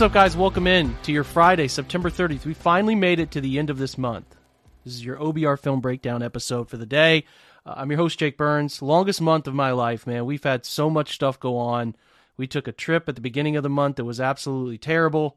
[0.00, 0.34] What's up, guys?
[0.34, 2.46] Welcome in to your Friday, September 30th.
[2.46, 4.34] We finally made it to the end of this month.
[4.82, 7.24] This is your OBR film breakdown episode for the day.
[7.66, 8.80] Uh, I'm your host, Jake Burns.
[8.80, 10.24] Longest month of my life, man.
[10.24, 11.96] We've had so much stuff go on.
[12.38, 15.36] We took a trip at the beginning of the month that was absolutely terrible.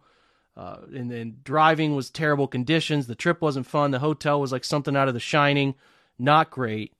[0.55, 3.07] Uh, and then driving was terrible conditions.
[3.07, 3.91] The trip wasn't fun.
[3.91, 5.75] The hotel was like something out of The Shining.
[6.17, 6.93] Not great.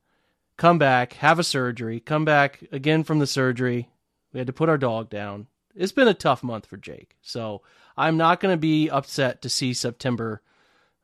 [0.58, 3.88] Come back, have a surgery, come back again from the surgery.
[4.34, 7.16] We had to put our dog down it's been a tough month for Jake.
[7.22, 7.62] So
[7.98, 10.42] I'm not going to be upset to see September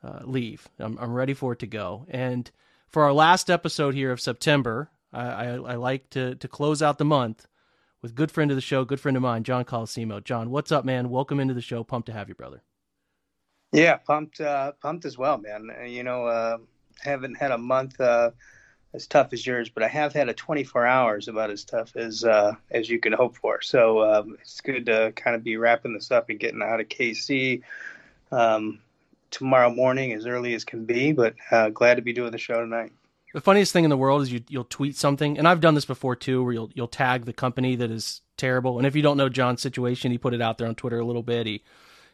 [0.04, 0.68] uh, leave.
[0.80, 2.06] I'm, I'm, ready for it to go.
[2.10, 2.50] And
[2.88, 6.98] for our last episode here of September, I, I, I, like to, to close out
[6.98, 7.48] the month
[8.02, 10.24] with good friend of the show, good friend of mine, John Colosimo.
[10.24, 11.10] John, what's up, man?
[11.10, 11.84] Welcome into the show.
[11.84, 12.64] Pumped to have you, brother.
[13.72, 15.70] Yeah, pumped, uh, pumped as well, man.
[15.86, 16.58] You know, uh,
[17.02, 18.32] haven't had a month uh,
[18.94, 22.24] as tough as yours, but I have had a 24 hours about as tough as
[22.24, 23.62] uh, as you can hope for.
[23.62, 26.90] So um, it's good to kind of be wrapping this up and getting out of
[26.90, 27.62] KC
[28.32, 28.80] um,
[29.32, 31.12] tomorrow morning as early as can be.
[31.12, 32.92] But uh, glad to be doing the show tonight.
[33.34, 35.86] The funniest thing in the world is you you'll tweet something, and I've done this
[35.86, 38.80] before too, where you'll you'll tag the company that is terrible.
[38.80, 41.06] And if you don't know John's situation, he put it out there on Twitter a
[41.06, 41.46] little bit.
[41.46, 41.64] He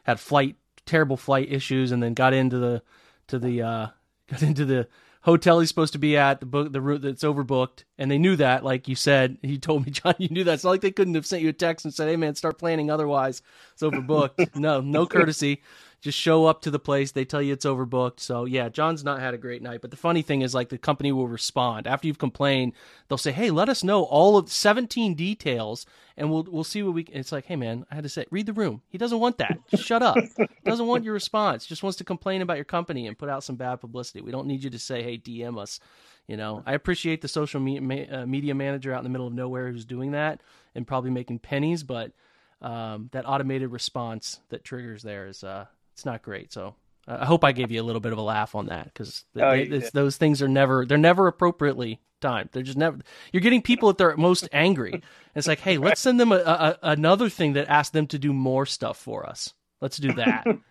[0.02, 2.82] had flight terrible flight issues, and then got into the
[3.28, 3.86] to the uh,
[4.30, 4.88] got into the
[5.26, 8.36] hotel he's supposed to be at, the book, the route that's overbooked, and they knew
[8.36, 8.64] that.
[8.64, 10.54] Like you said, he told me, John, you knew that.
[10.54, 12.58] It's not like they couldn't have sent you a text and said, "Hey, man, start
[12.58, 12.90] planning.
[12.90, 13.42] Otherwise,
[13.74, 15.62] it's overbooked." no, no courtesy
[16.00, 17.12] just show up to the place.
[17.12, 18.20] They tell you it's overbooked.
[18.20, 19.80] So yeah, John's not had a great night.
[19.80, 22.72] But the funny thing is, like the company will respond after you've complained.
[23.08, 25.86] They'll say, "Hey, let us know all of 17 details,
[26.16, 28.26] and we'll we'll see what we." Can it's like, "Hey, man, I had to say,
[28.30, 28.82] read the room.
[28.88, 29.58] He doesn't want that.
[29.76, 30.16] Shut up.
[30.64, 31.66] doesn't want your response.
[31.66, 34.20] Just wants to complain about your company and put out some bad publicity.
[34.20, 35.80] We don't need you to say, "Hey, DM us."
[36.26, 39.32] You know, I appreciate the social me- uh, media manager out in the middle of
[39.32, 40.40] nowhere who's doing that
[40.74, 42.12] and probably making pennies, but
[42.60, 46.52] um, that automated response that triggers there is uh, it's not great.
[46.52, 46.74] So
[47.08, 49.24] uh, I hope I gave you a little bit of a laugh on that because
[49.40, 49.64] oh,
[49.94, 52.50] those things are never they're never appropriately timed.
[52.52, 52.98] They're just never.
[53.32, 54.92] You're getting people at their most angry.
[54.92, 55.02] And
[55.34, 58.34] it's like, hey, let's send them a, a, another thing that asks them to do
[58.34, 59.54] more stuff for us.
[59.80, 60.46] Let's do that.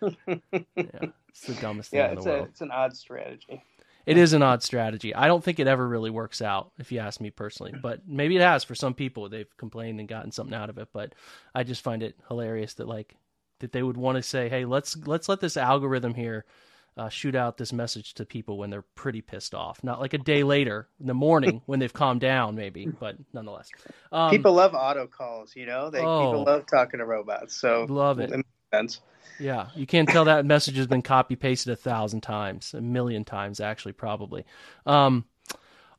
[0.76, 2.46] yeah, it's the dumbest thing yeah, in the world.
[2.46, 3.64] A, it's an odd strategy.
[4.04, 5.12] It is an odd strategy.
[5.12, 7.74] I don't think it ever really works out, if you ask me personally.
[7.82, 9.28] But maybe it has for some people.
[9.28, 10.88] They've complained and gotten something out of it.
[10.92, 11.14] But
[11.52, 13.16] I just find it hilarious that like
[13.60, 16.44] that they would want to say, "Hey, let's let's let this algorithm here
[16.96, 20.18] uh, shoot out this message to people when they're pretty pissed off, not like a
[20.18, 23.68] day later in the morning when they've calmed down, maybe, but nonetheless."
[24.12, 25.90] Um, people love auto calls, you know.
[25.90, 28.32] They oh, people love talking to robots, so love it.
[28.32, 28.46] it
[29.38, 33.24] yeah, you can't tell that message has been copy pasted a thousand times, a million
[33.24, 34.44] times actually, probably.
[34.86, 35.24] Um,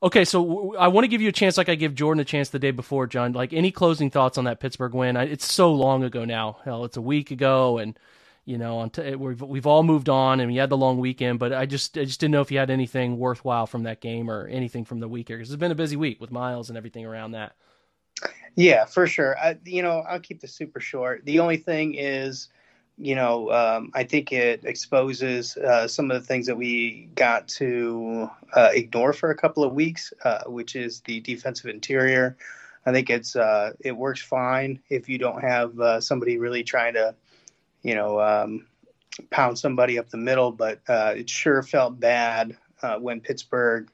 [0.01, 2.49] Okay, so I want to give you a chance, like I give Jordan a chance
[2.49, 3.33] the day before, John.
[3.33, 5.17] Like any closing thoughts on that Pittsburgh win?
[5.17, 6.57] I, it's so long ago now.
[6.63, 7.97] Hell, it's a week ago, and
[8.45, 11.39] you know, t- eh, we've we've all moved on, and we had the long weekend.
[11.39, 14.29] But I just I just didn't know if you had anything worthwhile from that game
[14.29, 16.77] or anything from the week here because it's been a busy week with Myles and
[16.77, 17.55] everything around that.
[18.55, 19.37] Yeah, for sure.
[19.37, 21.25] I, you know, I'll keep this super short.
[21.25, 22.49] The only thing is
[22.97, 27.47] you know, um, I think it exposes uh, some of the things that we got
[27.49, 32.37] to uh, ignore for a couple of weeks, uh, which is the defensive interior.
[32.85, 36.95] I think it's uh, it works fine if you don't have uh, somebody really trying
[36.95, 37.13] to,
[37.83, 38.65] you know, um,
[39.29, 40.51] pound somebody up the middle.
[40.51, 42.57] But uh, it sure felt bad
[42.99, 43.91] when Pittsburgh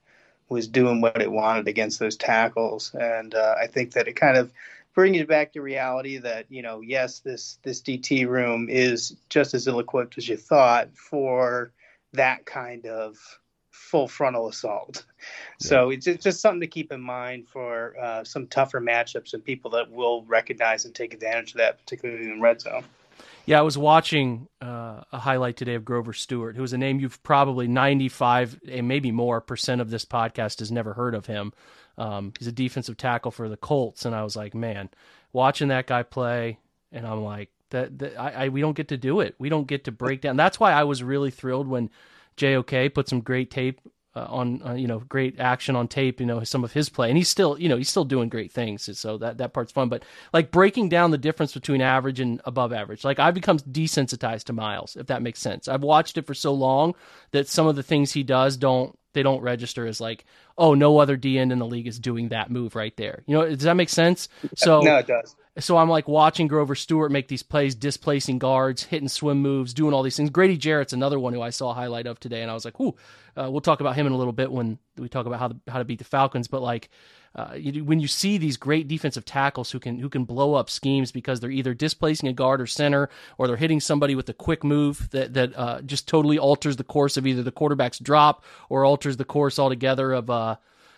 [0.48, 4.54] was doing what it wanted against those tackles, and I think that it kind of
[4.94, 9.54] bringing it back to reality that you know yes this this DT room is just
[9.54, 11.72] as ill equipped as you thought for
[12.14, 13.18] that kind of
[13.72, 15.06] full frontal assault.
[15.62, 15.68] Yeah.
[15.68, 19.46] So it's just, just something to keep in mind for uh, some tougher matchups and
[19.46, 22.84] people that will recognize and take advantage of that, particularly in red zone.
[23.46, 27.00] Yeah, I was watching uh, a highlight today of Grover Stewart, who is a name
[27.00, 31.52] you've probably 95 and maybe more percent of this podcast has never heard of him.
[31.98, 34.90] Um, he's a defensive tackle for the Colts, and I was like, man,
[35.32, 36.60] watching that guy play,
[36.92, 39.36] and I'm like, that, that I, I we don't get to do it.
[39.38, 40.38] We don't get to break down.
[40.38, 41.90] That's why I was really thrilled when
[42.38, 43.82] JOK put some great tape
[44.16, 47.10] uh, on uh, you know great action on tape you know some of his play
[47.10, 49.90] and he's still you know he's still doing great things so that that part's fun
[49.90, 54.46] but like breaking down the difference between average and above average like I've become desensitized
[54.46, 56.96] to Myles if that makes sense I've watched it for so long
[57.32, 60.26] that some of the things he does don't they don't register as like,
[60.58, 63.24] oh, no other D end in the league is doing that move right there.
[63.28, 64.28] You know, does that make sense?
[64.56, 65.36] So no, it does.
[65.60, 69.94] So I'm like watching Grover Stewart make these plays, displacing guards, hitting swim moves, doing
[69.94, 70.32] all these things.
[70.32, 72.80] Grady Jarrett's another one who I saw a highlight of today, and I was like,
[72.80, 72.96] ooh,
[73.38, 75.56] uh, we'll talk about him in a little bit when we talk about how to,
[75.68, 76.48] how to beat the Falcons.
[76.48, 76.90] But like,
[77.36, 80.72] uh, you, when you see these great defensive tackles who can who can blow up
[80.72, 84.34] schemes because they're either displacing a guard or center, or they're hitting somebody with a
[84.34, 88.44] quick move that that uh, just totally alters the course of either the quarterback's drop
[88.70, 90.56] or alters the course altogether of uh,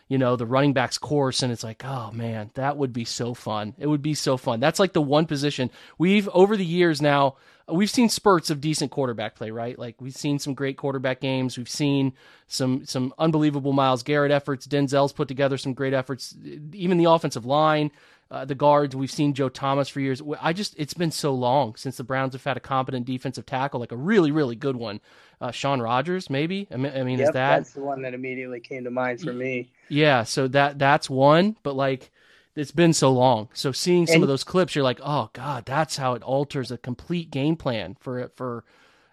[0.07, 3.33] you know the running back's course, and it's like, oh man, that would be so
[3.33, 3.73] fun.
[3.77, 4.59] It would be so fun.
[4.59, 7.35] That's like the one position we've over the years now
[7.67, 9.77] we've seen spurts of decent quarterback play, right?
[9.77, 11.57] Like we've seen some great quarterback games.
[11.57, 12.13] We've seen
[12.47, 14.67] some some unbelievable Myles Garrett efforts.
[14.67, 16.35] Denzel's put together some great efforts.
[16.73, 17.91] Even the offensive line,
[18.29, 18.95] uh, the guards.
[18.95, 20.21] We've seen Joe Thomas for years.
[20.39, 23.79] I just it's been so long since the Browns have had a competent defensive tackle,
[23.79, 24.99] like a really really good one.
[25.41, 26.67] Uh, Shaun Rogers, maybe.
[26.71, 29.21] I mean, I mean yep, is that that's the one that immediately came to mind
[29.21, 29.71] for me?
[29.89, 32.11] Yeah, so that that's one, but like
[32.55, 33.49] it's been so long.
[33.53, 36.71] So seeing some and, of those clips, you're like, oh god, that's how it alters
[36.71, 38.63] a complete game plan for for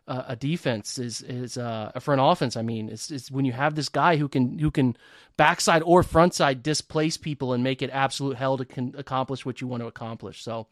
[0.09, 2.57] uh, a defense is is uh, for an offense.
[2.57, 4.97] I mean, it's, it's when you have this guy who can who can
[5.37, 9.67] backside or frontside displace people and make it absolute hell to can accomplish what you
[9.67, 10.43] want to accomplish.
[10.43, 10.67] So.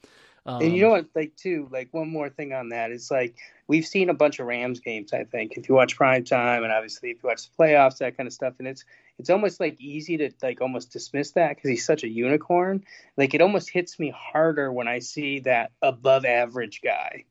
[0.46, 3.36] Um, and you know what, like too, like one more thing on that is like
[3.66, 5.12] we've seen a bunch of Rams games.
[5.12, 8.16] I think if you watch prime time and obviously if you watch the playoffs, that
[8.16, 8.84] kind of stuff, and it's
[9.18, 12.82] it's almost like easy to like almost dismiss that because he's such a unicorn.
[13.16, 17.24] Like it almost hits me harder when I see that above average guy.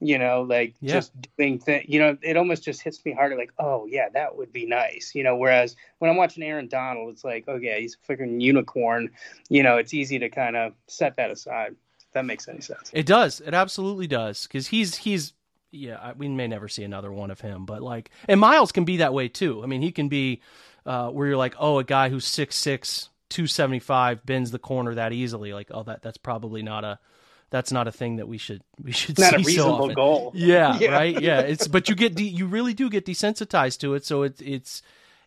[0.00, 0.94] You know, like yeah.
[0.94, 1.84] just doing things.
[1.88, 3.36] You know, it almost just hits me harder.
[3.36, 5.12] Like, oh yeah, that would be nice.
[5.14, 8.40] You know, whereas when I'm watching Aaron Donald, it's like, oh yeah, he's a freaking
[8.40, 9.10] unicorn.
[9.48, 11.76] You know, it's easy to kind of set that aside.
[12.14, 12.90] That makes any sense.
[12.92, 13.40] It does.
[13.40, 14.44] It absolutely does.
[14.44, 15.34] Because he's he's
[15.70, 18.98] yeah, we may never see another one of him, but like, and Myles can be
[18.98, 19.62] that way too.
[19.62, 20.40] I mean, he can be
[20.86, 25.52] uh, where you're like, oh, a guy who's 6'6", 275 bends the corner that easily.
[25.52, 26.98] Like, oh, that that's probably not a
[27.50, 30.32] that's not a thing that we should we should not see a reasonable so goal.
[30.34, 31.20] Yeah, yeah, right.
[31.20, 34.40] Yeah, it's but you get de- you really do get desensitized to it, so it's
[34.40, 34.82] it's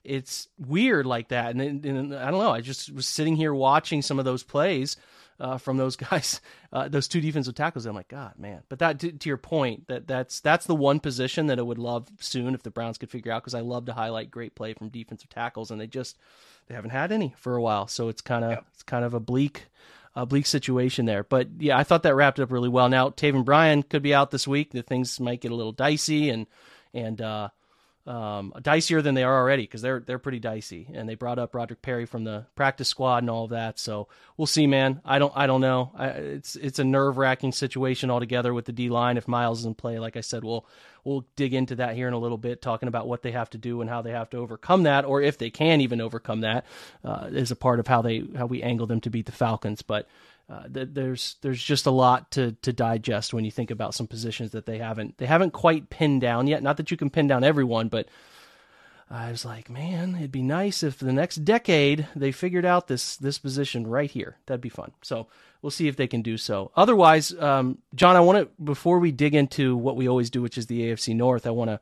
[0.06, 1.56] it's weird like that.
[1.56, 2.52] And, and I don't know.
[2.52, 4.96] I just was sitting here watching some of those plays
[5.40, 6.42] uh, from those guys,
[6.72, 7.86] uh, those two defensive tackles.
[7.86, 8.64] I'm like, God, man.
[8.70, 11.78] But that to, to, your point, that that's that's the one position that I would
[11.78, 14.74] love soon if the Browns could figure out because I love to highlight great play
[14.74, 16.18] from defensive tackles, and they just
[16.68, 17.88] they haven't had any for a while.
[17.88, 18.60] So it's kind of yeah.
[18.74, 19.68] it's kind of a bleak.
[20.16, 22.90] A bleak situation there, but yeah, I thought that wrapped up really well.
[22.90, 24.72] Now Taven Bryan could be out this week.
[24.72, 26.48] The things might get a little dicey, and
[26.92, 27.50] and uh,
[28.08, 30.88] um, dicier than they are already because they're they're pretty dicey.
[30.94, 33.78] And they brought up Roderick Perry from the practice squad and all of that.
[33.80, 34.08] So
[34.38, 35.02] we'll see, man.
[35.06, 35.92] I don't I don't know.
[35.96, 39.18] I, it's it's a nerve wracking situation altogether with the D line.
[39.18, 40.66] If Myles is in play, like I said, we'll
[41.04, 43.58] we'll dig into that here in a little bit, talking about what they have to
[43.58, 46.66] do and how they have to overcome that, or if they can even overcome that,
[47.04, 49.82] uh, as a part of how they how we angle them to beat the Falcons.
[49.82, 50.08] But
[50.50, 54.52] uh, there's there's just a lot to to digest when you think about some positions
[54.52, 56.64] that they haven't they haven't quite pinned down yet.
[56.64, 58.08] Not that you can pin down everyone, but
[59.10, 63.18] I was like, man, it'd be nice if the next decade they figured out this
[63.18, 64.38] this position right here.
[64.46, 64.92] That'd be fun.
[65.02, 65.28] So
[65.62, 66.72] we'll see if they can do so.
[66.78, 70.58] Otherwise, um, John, I want to before we dig into what we always do, which
[70.58, 71.80] is the AFC North, I want to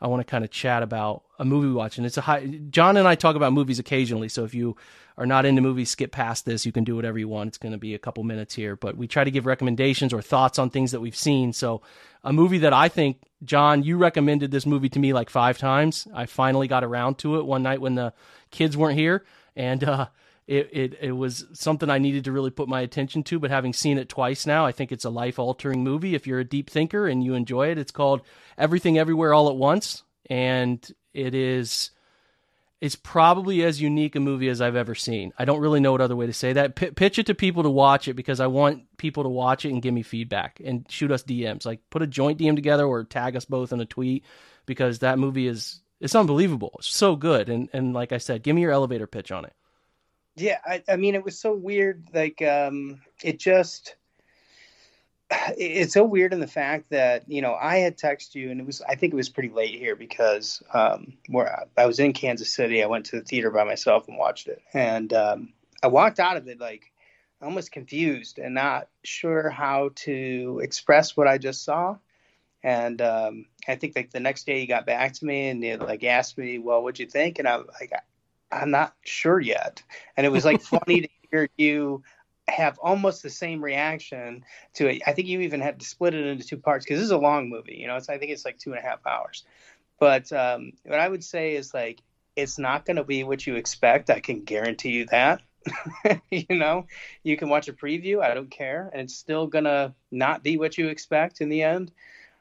[0.00, 1.98] I want to kind of chat about a movie watch.
[1.98, 4.28] And it's a high, John and I talk about movies occasionally.
[4.28, 4.76] So if you
[5.16, 6.66] are not into movies, skip past this.
[6.66, 7.48] You can do whatever you want.
[7.48, 10.22] It's going to be a couple minutes here, but we try to give recommendations or
[10.22, 11.52] thoughts on things that we've seen.
[11.52, 11.82] So
[12.24, 16.08] a movie that I think, John, you recommended this movie to me like five times.
[16.12, 18.12] I finally got around to it one night when the
[18.50, 19.24] kids weren't here.
[19.54, 20.08] And, uh,
[20.48, 23.38] it, it, it was something I needed to really put my attention to.
[23.38, 26.14] But having seen it twice now, I think it's a life altering movie.
[26.14, 28.22] If you're a deep thinker and you enjoy it, it's called
[28.56, 31.90] Everything Everywhere All at Once, and it is
[32.80, 35.32] it's probably as unique a movie as I've ever seen.
[35.36, 36.76] I don't really know what other way to say that.
[36.76, 39.72] P- pitch it to people to watch it because I want people to watch it
[39.72, 41.66] and give me feedback and shoot us DMs.
[41.66, 44.24] Like put a joint DM together or tag us both in a tweet
[44.64, 46.76] because that movie is it's unbelievable.
[46.78, 47.48] It's so good.
[47.48, 49.52] And and like I said, give me your elevator pitch on it.
[50.38, 52.04] Yeah, I, I mean, it was so weird.
[52.14, 53.96] Like, um, it just,
[55.30, 58.66] it's so weird in the fact that you know I had texted you, and it
[58.66, 62.52] was I think it was pretty late here because um, where I was in Kansas
[62.52, 66.20] City, I went to the theater by myself and watched it, and um, I walked
[66.20, 66.92] out of it like
[67.40, 71.96] almost confused and not sure how to express what I just saw.
[72.64, 75.76] And um, I think like the next day he got back to me and he
[75.76, 77.92] like asked me, "Well, what'd you think?" And I'm like,
[78.50, 79.82] I'm not sure yet.
[80.16, 82.02] And it was like funny to hear you
[82.48, 85.02] have almost the same reaction to it.
[85.06, 87.18] I think you even had to split it into two parts because this is a
[87.18, 87.76] long movie.
[87.76, 89.44] You know, it's I think it's like two and a half hours.
[90.00, 92.00] But um, what I would say is like
[92.36, 94.10] it's not going to be what you expect.
[94.10, 95.42] I can guarantee you that.
[96.30, 96.86] you know,
[97.22, 98.22] you can watch a preview.
[98.22, 101.92] I don't care, and it's still gonna not be what you expect in the end.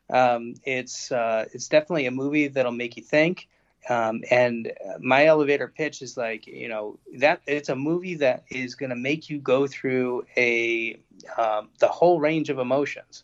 [0.10, 3.48] Um, it's uh, it's definitely a movie that'll make you think.
[3.90, 8.76] Um, and my elevator pitch is like, you know, that it's a movie that is
[8.76, 11.00] going to make you go through a
[11.38, 13.24] um, the whole range of emotions.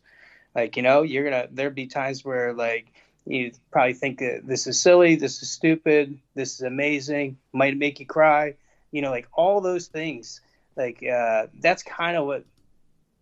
[0.56, 2.94] Like, you know, you're gonna there'd be times where like
[3.26, 8.06] you probably think this is silly, this is stupid, this is amazing, might make you
[8.06, 8.56] cry,
[8.92, 10.42] you know, like all those things.
[10.76, 12.46] Like uh, that's kind of what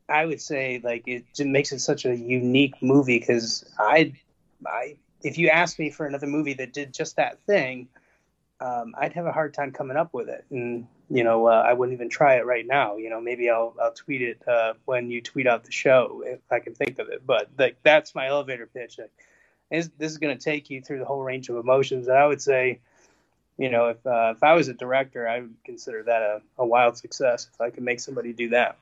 [0.10, 0.82] I would say.
[0.84, 4.14] Like it just makes it such a unique movie because I,
[4.66, 7.88] I if you asked me for another movie that did just that thing,
[8.60, 10.46] um, I'd have a hard time coming up with it.
[10.52, 12.98] And you know, uh, I wouldn't even try it right now.
[12.98, 16.40] You know, maybe I'll I'll tweet it uh, when you tweet out the show if
[16.52, 17.26] I can think of it.
[17.26, 18.98] But like that's my elevator pitch.
[19.00, 19.12] Like,
[19.70, 22.08] this, this is going to take you through the whole range of emotions.
[22.08, 22.80] And I would say,
[23.58, 26.66] you know, if uh, if I was a director, I would consider that a, a
[26.66, 28.78] wild success if I could make somebody do that.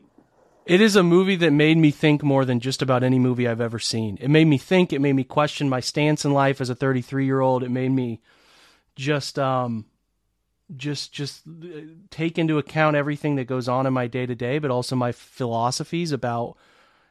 [0.69, 3.59] It is a movie that made me think more than just about any movie I've
[3.59, 4.19] ever seen.
[4.21, 4.93] It made me think.
[4.93, 7.63] It made me question my stance in life as a 33 year old.
[7.63, 8.21] It made me
[8.95, 9.85] just um,
[10.77, 11.79] just just uh,
[12.11, 15.11] take into account everything that goes on in my day to day, but also my
[15.11, 16.55] philosophies about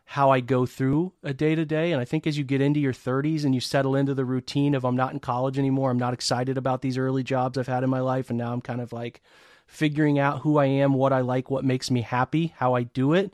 [0.05, 1.91] how I go through a day to day.
[1.91, 4.77] And I think as you get into your 30s and you settle into the routine
[4.77, 7.83] of I'm not in college anymore, I'm not excited about these early jobs I've had
[7.83, 9.21] in my life, and now I'm kind of like
[9.67, 13.15] figuring out who I am, what I like, what makes me happy, how I do
[13.15, 13.33] it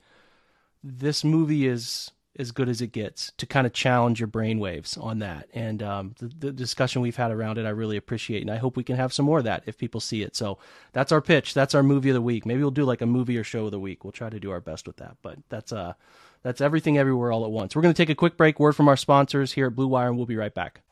[0.85, 5.21] this movie is as good as it gets to kind of challenge your brainwaves on
[5.21, 5.49] that.
[5.55, 8.43] And um, the, the, discussion we've had around it, I really appreciate.
[8.43, 10.35] And I hope we can have some more of that if people see it.
[10.35, 10.59] So
[10.93, 11.55] that's our pitch.
[11.55, 12.45] That's our movie of the week.
[12.45, 14.05] Maybe we'll do like a movie or show of the week.
[14.05, 15.17] We'll try to do our best with that.
[15.23, 15.95] But that's uh,
[16.43, 17.75] that's everything everywhere all at once.
[17.75, 18.59] We're going to take a quick break.
[18.59, 20.83] Word from our sponsors here at Blue Wire, and we'll be right back.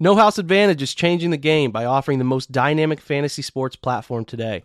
[0.00, 4.24] No House Advantage is changing the game by offering the most dynamic fantasy sports platform
[4.24, 4.64] today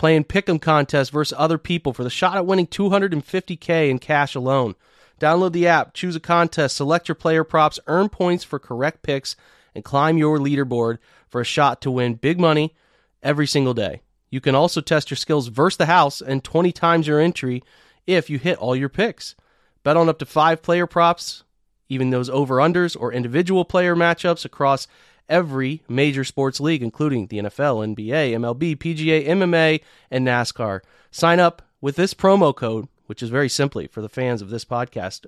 [0.00, 4.74] playing pick'em contests versus other people for the shot at winning 250k in cash alone.
[5.20, 9.36] Download the app, choose a contest, select your player props, earn points for correct picks,
[9.74, 10.96] and climb your leaderboard
[11.28, 12.74] for a shot to win big money
[13.22, 14.00] every single day.
[14.30, 17.62] You can also test your skills versus the house and 20 times your entry
[18.06, 19.34] if you hit all your picks.
[19.82, 21.44] Bet on up to five player props,
[21.90, 24.86] even those over unders or individual player matchups across
[25.30, 30.80] every major sports league, including the NFL, NBA, MLB, PGA, MMA, and NASCAR.
[31.10, 34.64] Sign up with this promo code, which is very simply for the fans of this
[34.66, 35.24] podcast,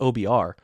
[0.00, 0.54] OBR.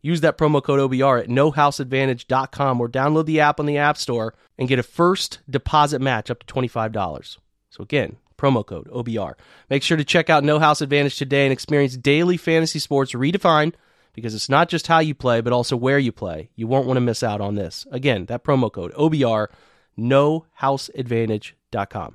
[0.00, 4.34] Use that promo code OBR at nohouseadvantage.com or download the app on the App Store
[4.56, 7.38] and get a first deposit match up to $25.
[7.70, 9.34] So, again, promo code OBR.
[9.68, 13.74] Make sure to check out No House Advantage today and experience daily fantasy sports redefined
[14.18, 16.50] because it's not just how you play, but also where you play.
[16.54, 17.86] You won't want to miss out on this.
[17.90, 19.48] Again, that promo code OBR,
[19.98, 22.14] nohouseadvantage.com.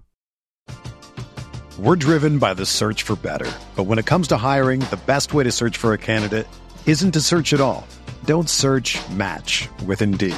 [1.80, 3.52] We're driven by the search for better.
[3.76, 6.48] But when it comes to hiring, the best way to search for a candidate
[6.86, 7.88] isn't to search at all.
[8.26, 10.38] Don't search match with Indeed.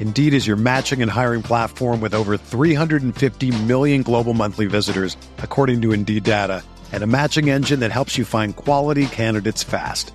[0.00, 5.82] Indeed is your matching and hiring platform with over 350 million global monthly visitors, according
[5.82, 10.14] to Indeed data, and a matching engine that helps you find quality candidates fast.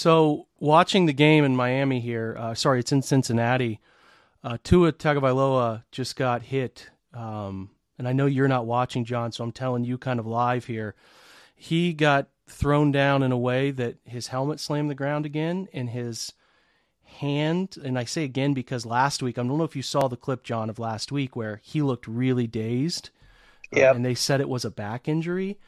[0.00, 3.80] So watching the game in Miami here, uh, sorry, it's in Cincinnati.
[4.42, 9.44] Uh, Tua Tagovailoa just got hit, um, and I know you're not watching, John, so
[9.44, 10.94] I'm telling you kind of live here.
[11.54, 15.90] He got thrown down in a way that his helmet slammed the ground again, and
[15.90, 16.32] his
[17.04, 20.16] hand, and I say again because last week, I don't know if you saw the
[20.16, 23.10] clip, John, of last week where he looked really dazed.
[23.70, 23.90] Yeah.
[23.90, 25.58] Uh, and they said it was a back injury.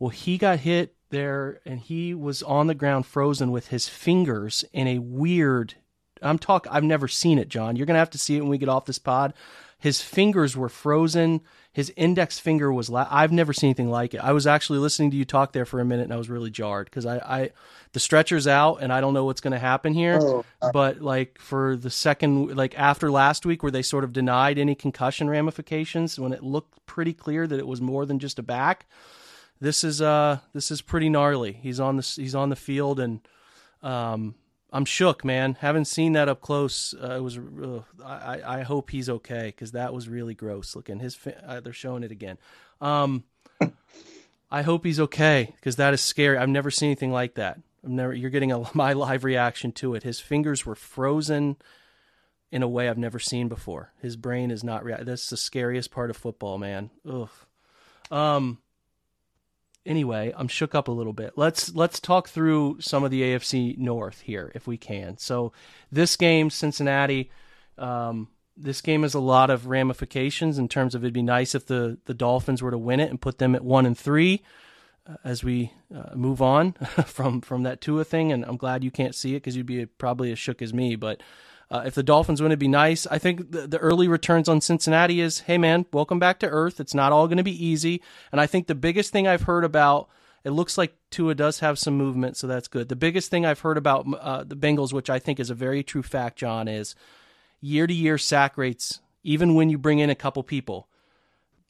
[0.00, 4.64] Well, he got hit there and he was on the ground frozen with his fingers
[4.72, 5.74] in a weird
[6.22, 7.76] I'm talk I've never seen it, John.
[7.76, 9.32] You're going to have to see it when we get off this pod.
[9.78, 11.40] His fingers were frozen.
[11.72, 14.18] His index finger was la- I've never seen anything like it.
[14.18, 16.50] I was actually listening to you talk there for a minute and I was really
[16.50, 17.50] jarred cuz I I
[17.92, 20.18] the stretcher's out and I don't know what's going to happen here.
[20.20, 20.44] Oh.
[20.60, 24.58] Uh but like for the second like after last week where they sort of denied
[24.58, 28.42] any concussion ramifications when it looked pretty clear that it was more than just a
[28.42, 28.86] back
[29.60, 31.52] this is uh this is pretty gnarly.
[31.52, 33.20] He's on the he's on the field and
[33.82, 34.34] um
[34.72, 35.56] I'm shook, man.
[35.60, 36.94] Haven't seen that up close.
[36.94, 37.38] Uh, it was.
[37.38, 41.00] Uh, I I hope he's okay because that was really gross looking.
[41.00, 42.38] His uh, they're showing it again.
[42.80, 43.24] Um,
[44.50, 46.38] I hope he's okay because that is scary.
[46.38, 47.58] I've never seen anything like that.
[47.84, 48.14] I've never.
[48.14, 50.02] You're getting a my live reaction to it.
[50.04, 51.56] His fingers were frozen
[52.52, 53.92] in a way I've never seen before.
[54.00, 54.84] His brain is not.
[54.84, 56.90] Rea- that's the scariest part of football, man.
[57.08, 57.30] Ugh.
[58.10, 58.58] Um
[59.86, 61.32] anyway, I'm shook up a little bit.
[61.36, 65.18] Let's let's talk through some of the AFC North here if we can.
[65.18, 65.52] So
[65.90, 67.30] this game, Cincinnati,
[67.78, 71.66] um, this game has a lot of ramifications in terms of it'd be nice if
[71.66, 74.42] the the Dolphins were to win it and put them at one and three.
[75.08, 76.72] Uh, as we uh, move on
[77.06, 79.86] from from that Tua thing, and I'm glad you can't see it because you'd be
[79.86, 80.94] probably as shook as me.
[80.94, 81.22] But
[81.70, 83.06] uh, if the Dolphins win, it'd be nice.
[83.06, 86.80] I think the, the, early returns on Cincinnati is, hey man, welcome back to earth.
[86.80, 88.02] It's not all going to be easy.
[88.32, 90.08] And I think the biggest thing I've heard about,
[90.42, 92.88] it looks like Tua does have some movement, so that's good.
[92.88, 95.84] The biggest thing I've heard about uh, the Bengals, which I think is a very
[95.84, 96.96] true fact, John, is
[97.60, 100.88] year to year sack rates, even when you bring in a couple people,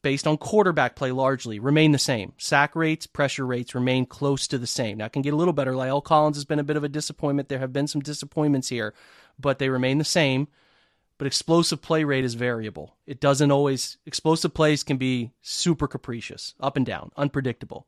[0.01, 2.33] based on quarterback play largely, remain the same.
[2.37, 4.97] Sack rates, pressure rates remain close to the same.
[4.97, 5.73] Now, it can get a little better.
[5.73, 7.49] La'el Collins has been a bit of a disappointment.
[7.49, 8.93] There have been some disappointments here
[9.41, 10.47] but they remain the same.
[11.17, 12.95] But explosive play rate is variable.
[13.05, 17.85] It doesn't always, explosive plays can be super capricious, up and down, unpredictable.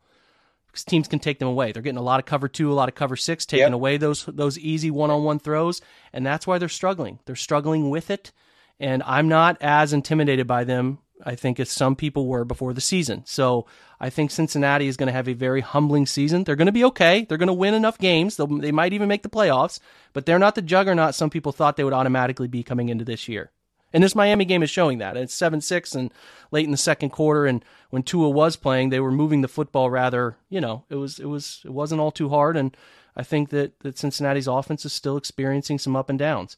[0.67, 1.71] Because teams can take them away.
[1.71, 3.73] They're getting a lot of cover two, a lot of cover six, taking yep.
[3.73, 7.19] away those those easy one on one throws, and that's why they're struggling.
[7.25, 8.31] They're struggling with it,
[8.79, 12.81] and I'm not as intimidated by them I think as some people were before the
[12.81, 13.23] season.
[13.25, 13.65] So
[13.99, 16.43] I think Cincinnati is going to have a very humbling season.
[16.43, 17.25] They're going to be okay.
[17.25, 18.35] They're going to win enough games.
[18.35, 19.79] They'll, they might even make the playoffs,
[20.11, 23.27] but they're not the juggernaut some people thought they would automatically be coming into this
[23.27, 23.51] year.
[23.93, 25.15] And this Miami game is showing that.
[25.15, 26.11] It's 7 6 and
[26.51, 27.45] late in the second quarter.
[27.45, 31.19] And when Tua was playing, they were moving the football rather, you know, it was,
[31.19, 32.57] it was, it wasn't all too hard.
[32.57, 32.75] And
[33.15, 36.57] I think that, that Cincinnati's offense is still experiencing some up and downs.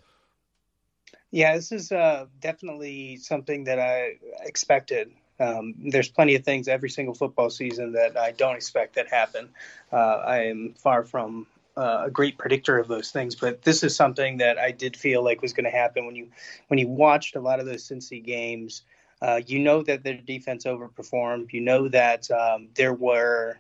[1.36, 5.12] Yeah, this is uh, definitely something that I expected.
[5.38, 9.50] Um, there's plenty of things every single football season that I don't expect that happen.
[9.92, 11.46] Uh, I am far from
[11.76, 15.26] uh, a great predictor of those things, but this is something that I did feel
[15.26, 16.30] like was going to happen when you
[16.68, 18.84] when you watched a lot of those Cincy games.
[19.22, 21.52] Uh, you know that their defense overperformed.
[21.52, 23.60] You know that um, there were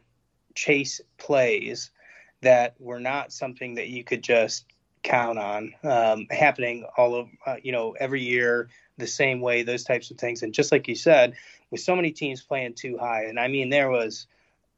[0.54, 1.92] chase plays
[2.40, 4.64] that were not something that you could just
[5.06, 9.84] count on um, happening all of uh, you know every year the same way those
[9.84, 10.44] types of things.
[10.44, 11.36] And just like you said
[11.70, 14.28] with so many teams playing two high and i mean there was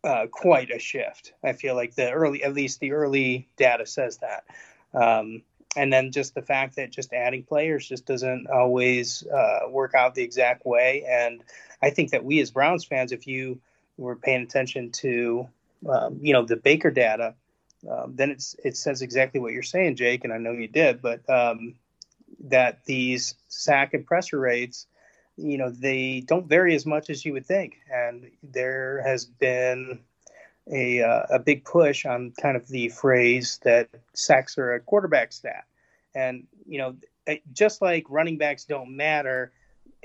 [0.04, 1.34] uh, quite a shift.
[1.44, 4.46] I feel like the early at least the early data says that.
[4.94, 5.42] Um,
[5.76, 10.16] and then just the fact that just adding players just doesn't always uh, work out
[10.16, 11.06] the exact way.
[11.08, 11.42] And
[11.82, 13.60] i think that we as browns fans if you
[13.98, 15.48] were paying attention to
[15.90, 17.36] um, you know the baker data
[17.90, 21.02] um, then it's it says exactly what you're saying, Jake, and I know you did,
[21.02, 21.76] but um,
[22.46, 24.88] that these sack and pressure rates,
[25.38, 30.00] you know, they don't vary as much as you would think, and there has been
[30.72, 35.32] a uh, a big push on kind of the phrase that sacks are a quarterback
[35.32, 35.66] stat,
[36.16, 36.96] and you know,
[37.54, 39.52] just like running backs don't matter,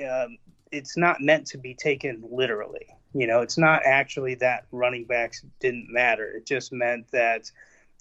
[0.01, 0.37] um,
[0.73, 2.87] it's not meant to be taken literally.
[3.15, 6.29] You know, it's not actually that running backs didn't matter.
[6.31, 7.51] It just meant that,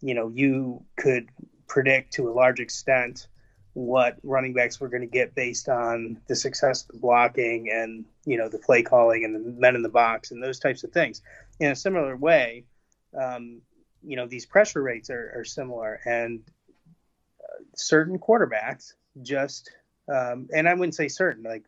[0.02, 1.28] you know, you could
[1.68, 3.28] predict to a large extent
[3.74, 8.06] what running backs were going to get based on the success of the blocking and,
[8.26, 10.92] you know, the play calling and the men in the box and those types of
[10.92, 11.22] things.
[11.60, 12.66] In a similar way,
[13.18, 13.62] um,
[14.04, 16.42] you know, these pressure rates are, are similar and
[17.42, 19.72] uh, certain quarterbacks just,
[20.14, 21.64] um, and I wouldn't say certain, like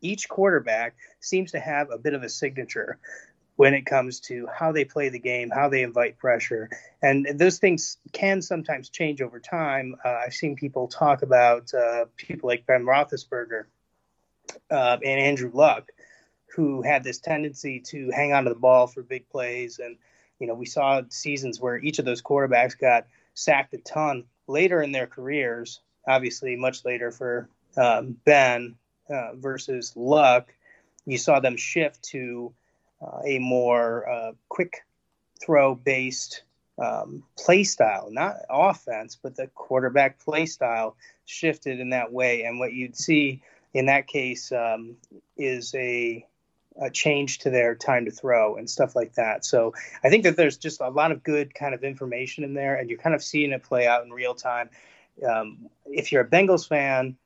[0.00, 2.98] each quarterback seems to have a bit of a signature
[3.56, 6.70] when it comes to how they play the game, how they invite pressure.
[7.02, 9.96] And those things can sometimes change over time.
[10.02, 13.64] Uh, I've seen people talk about uh, people like Ben Roethlisberger
[14.70, 15.90] uh, and Andrew Luck,
[16.56, 19.78] who had this tendency to hang on to the ball for big plays.
[19.78, 19.98] And,
[20.38, 24.80] you know, we saw seasons where each of those quarterbacks got sacked a ton later
[24.82, 28.76] in their careers, obviously, much later for um, Ben
[29.10, 30.52] uh, versus Luck,
[31.06, 32.52] you saw them shift to
[33.02, 34.84] uh, a more uh, quick
[35.40, 36.42] throw based
[36.78, 40.96] um, play style, not offense, but the quarterback play style
[41.26, 42.44] shifted in that way.
[42.44, 43.42] And what you'd see
[43.74, 44.96] in that case um,
[45.36, 46.26] is a,
[46.80, 49.44] a, change to their time to throw and stuff like that.
[49.44, 52.76] So I think that there's just a lot of good kind of information in there,
[52.76, 54.70] and you're kind of seeing it play out in real time.
[55.28, 57.16] Um, if you're a Bengals fan,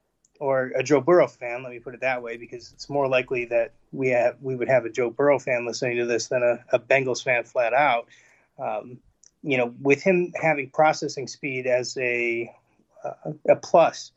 [0.44, 3.46] or a Joe Burrow fan, let me put it that way, because it's more likely
[3.46, 6.62] that we have we would have a Joe Burrow fan listening to this than a,
[6.76, 8.09] a Bengals fan flat out.
[8.59, 8.98] Um,
[9.42, 12.54] you know, with him having processing speed as a
[13.02, 14.12] uh, a plus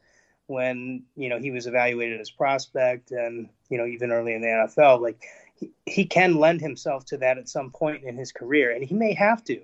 [0.47, 4.47] when you know he was evaluated as prospect and you know even early in the
[4.47, 5.23] NFL, like
[5.55, 8.95] he, he can lend himself to that at some point in his career, and he
[8.95, 9.61] may have to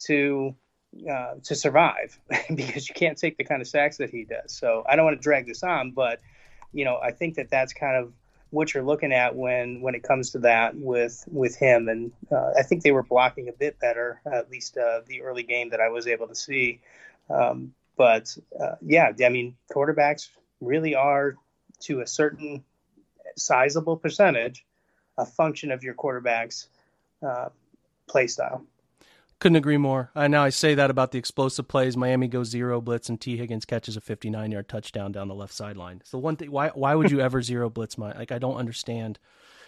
[0.00, 0.54] to
[1.10, 2.18] uh, to survive
[2.54, 4.52] because you can't take the kind of sacks that he does.
[4.52, 6.20] So I don't want to drag this on, but
[6.72, 8.12] you know I think that that's kind of
[8.50, 11.88] what you're looking at when when it comes to that with with him.
[11.88, 15.42] And uh, I think they were blocking a bit better, at least uh, the early
[15.42, 16.80] game that I was able to see.
[17.30, 20.28] Um, but uh, yeah, I mean quarterbacks
[20.60, 21.36] really are
[21.80, 22.64] to a certain
[23.36, 24.64] sizable percentage
[25.18, 26.68] a function of your quarterback's
[27.26, 27.48] uh,
[28.08, 28.64] play style.
[29.42, 30.12] Couldn't agree more.
[30.14, 31.96] I now I say that about the explosive plays.
[31.96, 35.52] Miami goes zero blitz, and Tee Higgins catches a 59 yard touchdown down the left
[35.52, 36.00] sideline.
[36.04, 37.98] So one thing, why why would you ever zero blitz?
[37.98, 39.18] My like I don't understand.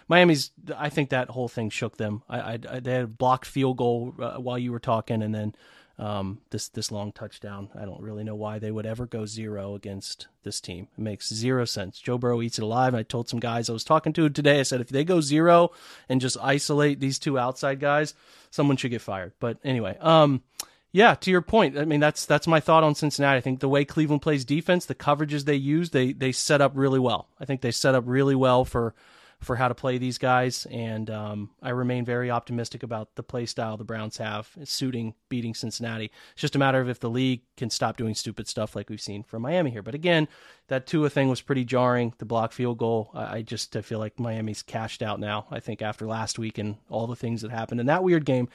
[0.06, 0.52] Miami's.
[0.76, 2.22] I think that whole thing shook them.
[2.28, 5.34] I, I, I they had a blocked field goal uh, while you were talking, and
[5.34, 5.56] then
[5.98, 7.68] um, this this long touchdown.
[7.74, 10.88] I don't really know why they would ever go zero against this team.
[10.98, 12.00] It makes zero sense.
[12.00, 12.94] Joe Burrow eats it alive.
[12.94, 14.60] And I told some guys I was talking to today.
[14.60, 15.70] I said if they go zero
[16.08, 18.14] and just isolate these two outside guys,
[18.50, 19.32] someone should get fired.
[19.38, 20.42] But anyway, um,
[20.90, 21.78] yeah, to your point.
[21.78, 23.38] I mean, that's that's my thought on Cincinnati.
[23.38, 26.72] I think the way Cleveland plays defense, the coverages they use, they they set up
[26.74, 27.28] really well.
[27.38, 28.94] I think they set up really well for
[29.40, 33.46] for how to play these guys, and um, I remain very optimistic about the play
[33.46, 36.10] style the Browns have suiting beating Cincinnati.
[36.32, 39.00] It's just a matter of if the league can stop doing stupid stuff like we've
[39.00, 39.82] seen from Miami here.
[39.82, 40.28] But again,
[40.68, 42.14] that Tua thing was pretty jarring.
[42.18, 45.46] The block field goal, I, I just I feel like Miami's cashed out now.
[45.50, 48.48] I think after last week and all the things that happened in that weird game,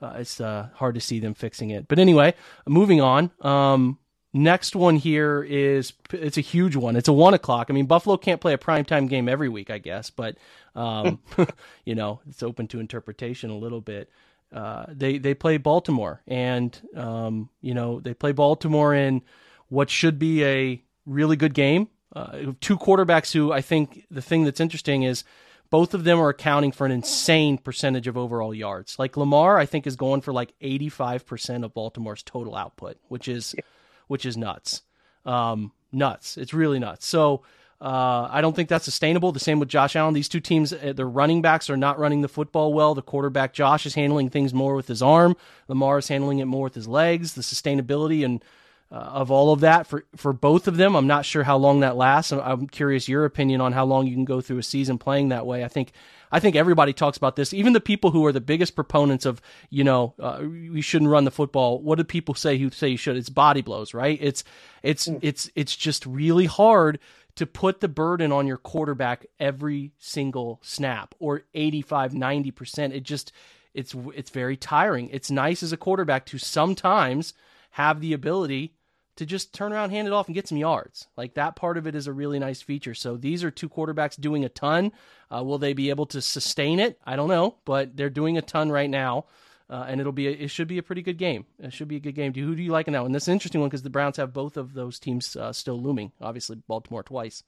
[0.00, 1.88] uh, it's uh, hard to see them fixing it.
[1.88, 2.34] But anyway,
[2.66, 3.30] moving on.
[3.40, 3.98] Um,
[4.36, 6.94] Next one here is it's a huge one.
[6.94, 7.68] It's a one o'clock.
[7.70, 10.36] I mean, Buffalo can't play a primetime game every week, I guess, but
[10.74, 11.20] um,
[11.86, 14.10] you know it's open to interpretation a little bit.
[14.52, 19.22] Uh, they they play Baltimore, and um, you know they play Baltimore in
[19.68, 21.88] what should be a really good game.
[22.14, 25.24] Uh, two quarterbacks who I think the thing that's interesting is
[25.70, 28.98] both of them are accounting for an insane percentage of overall yards.
[28.98, 33.54] Like Lamar, I think is going for like 85% of Baltimore's total output, which is
[33.56, 33.64] yeah
[34.06, 34.82] which is nuts.
[35.24, 36.36] Um, nuts.
[36.36, 37.06] It's really nuts.
[37.06, 37.42] So
[37.80, 39.32] uh, I don't think that's sustainable.
[39.32, 40.14] The same with Josh Allen.
[40.14, 42.94] These two teams, uh, their running backs are not running the football well.
[42.94, 45.36] The quarterback Josh is handling things more with his arm.
[45.68, 47.34] Lamar is handling it more with his legs.
[47.34, 48.42] The sustainability and
[48.90, 50.94] uh, of all of that for for both of them.
[50.94, 52.32] I'm not sure how long that lasts.
[52.32, 55.46] I'm curious your opinion on how long you can go through a season playing that
[55.46, 55.64] way.
[55.64, 55.92] I think
[56.30, 57.52] I think everybody talks about this.
[57.52, 61.24] Even the people who are the biggest proponents of you know uh, we shouldn't run
[61.24, 61.80] the football.
[61.80, 63.16] What do people say who say you should?
[63.16, 64.18] It's body blows, right?
[64.20, 64.44] It's
[64.82, 65.18] it's mm.
[65.20, 67.00] it's it's just really hard
[67.36, 72.94] to put the burden on your quarterback every single snap or 85 90%.
[72.94, 73.32] It just
[73.74, 75.10] it's it's very tiring.
[75.10, 77.34] It's nice as a quarterback to sometimes
[77.72, 78.72] have the ability
[79.16, 81.08] to just turn around, hand it off, and get some yards.
[81.16, 82.94] Like that part of it is a really nice feature.
[82.94, 84.92] So these are two quarterbacks doing a ton.
[85.34, 87.00] Uh, will they be able to sustain it?
[87.04, 89.26] I don't know, but they're doing a ton right now.
[89.68, 91.44] Uh, and it'll be a, it should be a pretty good game.
[91.58, 92.30] It should be a good game.
[92.30, 93.10] Do who do you like in that one?
[93.10, 95.80] this is an interesting one because the Browns have both of those teams uh, still
[95.80, 96.12] looming.
[96.20, 97.42] Obviously, Baltimore twice.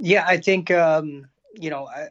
[0.00, 2.08] Yeah, I think um, you know I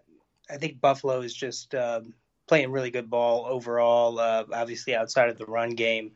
[0.50, 2.14] I think Buffalo is just um,
[2.48, 4.18] playing really good ball overall.
[4.18, 6.14] Uh, obviously, outside of the run game,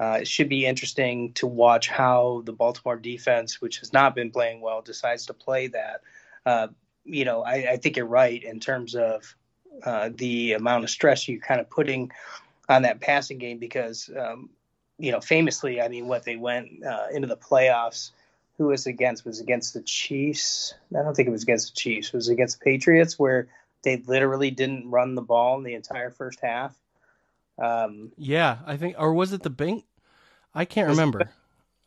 [0.00, 4.30] uh, it should be interesting to watch how the Baltimore defense, which has not been
[4.30, 6.02] playing well, decides to play that.
[6.46, 6.68] Uh,
[7.04, 9.34] you know, I, I, think you're right in terms of
[9.84, 12.12] uh, the amount of stress you're kind of putting
[12.68, 14.50] on that passing game because, um,
[14.98, 18.12] you know, famously, I mean, what they went uh, into the playoffs.
[18.58, 19.24] Who was against?
[19.24, 20.74] Was against the Chiefs?
[20.90, 22.08] I don't think it was against the Chiefs.
[22.08, 23.48] It was against the Patriots, where
[23.82, 26.76] they literally didn't run the ball in the entire first half.
[27.58, 29.84] Um, yeah, I think, or was it the Bing?
[30.54, 31.30] I can't remember.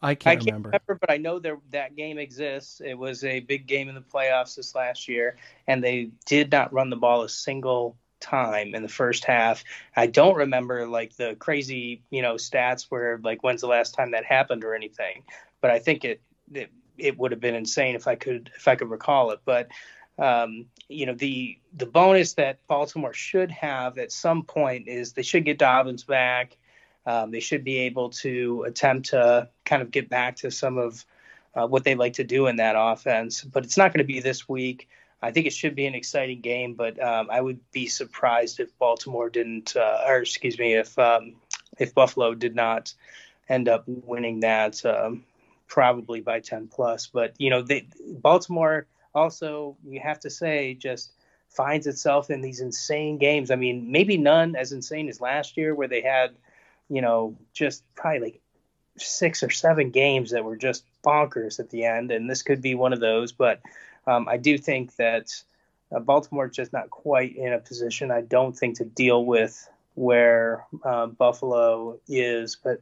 [0.02, 0.70] I can't, I can't remember.
[0.70, 0.96] remember.
[1.00, 2.82] but I know there that game exists.
[2.84, 6.74] It was a big game in the playoffs this last year, and they did not
[6.74, 9.64] run the ball a single time in the first half.
[9.96, 14.12] I don't remember like the crazy, you know, stats where like when's the last time
[14.12, 15.24] that happened or anything.
[15.62, 16.22] But I think it
[16.54, 19.40] it, it would have been insane if I could if I could recall it.
[19.46, 19.68] But
[20.20, 25.22] um, you know, the the bonus that Baltimore should have at some point is they
[25.22, 26.58] should get Dobbins back.
[27.06, 31.04] Um, they should be able to attempt to kind of get back to some of
[31.56, 33.42] uh, what they like to do in that offense.
[33.44, 34.88] But it's not going to be this week.
[35.22, 38.78] I think it should be an exciting game, but um, I would be surprised if
[38.80, 41.36] Baltimore didn't, uh, or excuse me, if um,
[41.80, 42.94] if Buffalo did not
[43.50, 44.84] end up winning that.
[44.86, 45.24] Um,
[45.72, 47.08] probably by 10 plus.
[47.08, 51.12] But you know, they, Baltimore also you have to say just
[51.50, 53.52] finds itself in these insane games.
[53.52, 56.32] I mean, maybe none as insane as last year where they had,
[56.90, 58.42] you know, just probably like
[58.98, 62.76] six or seven games that were just bonkers at the end, and this could be
[62.76, 63.32] one of those.
[63.32, 63.62] But
[64.08, 65.32] um, I do think that
[65.94, 69.70] uh, Baltimore is just not quite in a position, I don't think, to deal with
[69.96, 72.56] where uh, Buffalo is.
[72.56, 72.80] But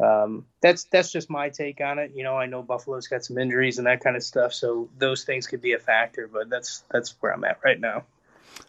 [0.00, 2.12] um, that's that's just my take on it.
[2.14, 5.24] You know, I know Buffalo's got some injuries and that kind of stuff, so those
[5.24, 6.28] things could be a factor.
[6.32, 8.04] But that's that's where I'm at right now.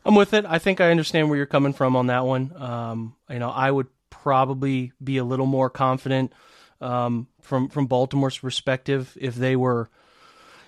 [0.06, 0.46] I'm with it.
[0.48, 2.54] I think I understand where you're coming from on that one.
[2.56, 6.34] Um, you know, I would probably be a little more confident
[6.82, 9.90] um, from from Baltimore's perspective if they were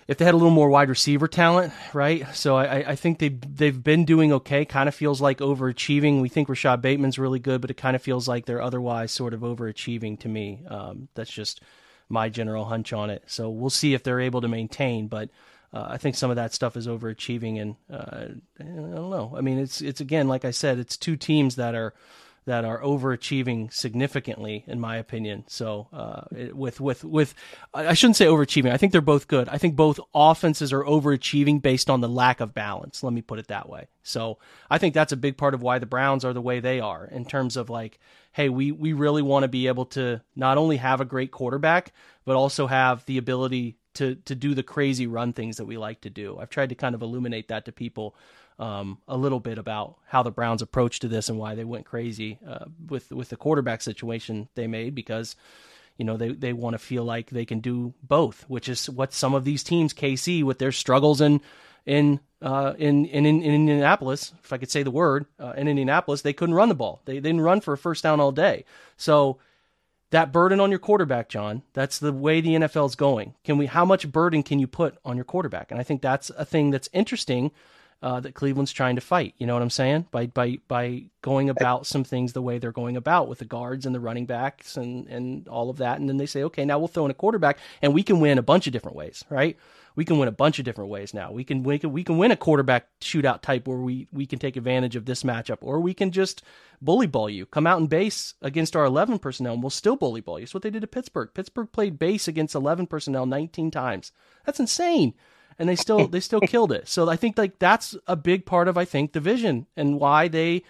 [0.08, 2.26] if they had a little more wide receiver talent, right?
[2.34, 4.66] So I, I think they they've been doing okay.
[4.66, 6.22] Kind of feels like overachieving.
[6.22, 9.34] We think Rashod Bateman's really good, but it kind of feels like they're otherwise sort
[9.34, 10.64] of overachieving to me.
[10.68, 11.62] Um, that's just
[12.10, 13.24] my general hunch on it.
[13.28, 15.30] So we'll see if they're able to maintain, but.
[15.74, 19.34] Uh, I think some of that stuff is overachieving, and uh, I don't know.
[19.38, 21.94] I mean, it's it's again, like I said, it's two teams that are
[22.46, 25.44] that are overachieving significantly, in my opinion.
[25.48, 26.22] So, uh,
[26.54, 27.36] with with with,
[27.74, 28.72] I shouldn't say overachieving.
[28.72, 29.48] I think they're both good.
[29.50, 33.04] I think both offenses are overachieving based on the lack of balance.
[33.04, 33.88] Let me put it that way.
[34.04, 36.80] So, I think that's a big part of why the Browns are the way they
[36.80, 38.00] are in terms of like,
[38.32, 41.94] hey, we we really want to be able to not only have a great quarterback,
[42.26, 46.02] but also have the ability to to do the crazy run things that we like
[46.02, 46.38] to do.
[46.40, 48.16] I've tried to kind of illuminate that to people
[48.62, 51.86] um, a little bit about how the Browns approached to this and why they went
[51.86, 55.36] crazy uh, with with the quarterback situation they made because
[55.97, 59.13] you know they they want to feel like they can do both, which is what
[59.13, 61.41] some of these teams KC with their struggles in
[61.88, 66.24] in uh, in, in, in Indianapolis, if I could say the word, uh, in Indianapolis,
[66.24, 67.00] they couldn't run the ball.
[67.06, 68.65] They, they didn't run for a first down all day.
[68.97, 69.38] So
[70.10, 73.36] that burden on your quarterback, John, that's the way the NFL is going.
[73.43, 73.67] Can we?
[73.67, 75.71] How much burden can you put on your quarterback?
[75.71, 77.52] And I think that's a thing that's interesting
[78.02, 79.36] uh, that Cleveland's trying to fight.
[79.38, 80.08] You know what I'm saying?
[80.12, 83.86] By by by going about some things the way they're going about with the guards
[83.86, 86.80] and the running backs and and all of that, and then they say, okay, now
[86.80, 89.58] we'll throw in a quarterback, and we can win a bunch of different ways, right?
[89.96, 91.32] We can win a bunch of different ways now.
[91.32, 94.40] We can we can we can win a quarterback shootout type where we we can
[94.40, 96.42] take advantage of this matchup, or we can just
[96.82, 100.22] bully ball you, come out and base against our 11 personnel, and we'll still bully
[100.22, 100.44] ball you.
[100.44, 101.30] It's what they did to Pittsburgh.
[101.36, 104.12] Pittsburgh played base against 11 personnel 19 times.
[104.46, 105.14] That's insane
[105.60, 106.88] and they still they still killed it.
[106.88, 110.28] So I think like that's a big part of I think the vision and why
[110.28, 110.64] they,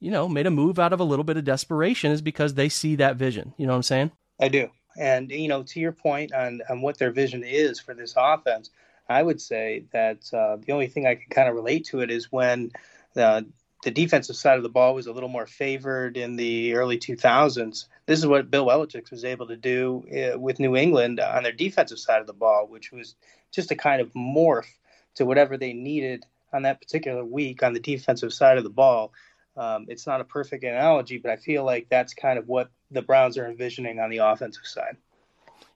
[0.00, 2.68] you know, made a move out of a little bit of desperation is because they
[2.68, 3.54] see that vision.
[3.56, 4.12] You know what I'm saying?
[4.40, 4.70] I do.
[4.98, 8.70] And you know, to your point on on what their vision is for this offense,
[9.08, 12.10] I would say that uh, the only thing I can kind of relate to it
[12.10, 12.70] is when
[13.14, 13.46] the
[13.84, 17.84] the defensive side of the ball was a little more favored in the early 2000s.
[18.06, 21.52] This is what Bill Belichick was able to do uh, with New England on their
[21.52, 23.14] defensive side of the ball, which was
[23.50, 24.68] just a kind of morph
[25.14, 29.12] to whatever they needed on that particular week on the defensive side of the ball.
[29.56, 33.02] Um, it's not a perfect analogy, but I feel like that's kind of what the
[33.02, 34.96] Browns are envisioning on the offensive side.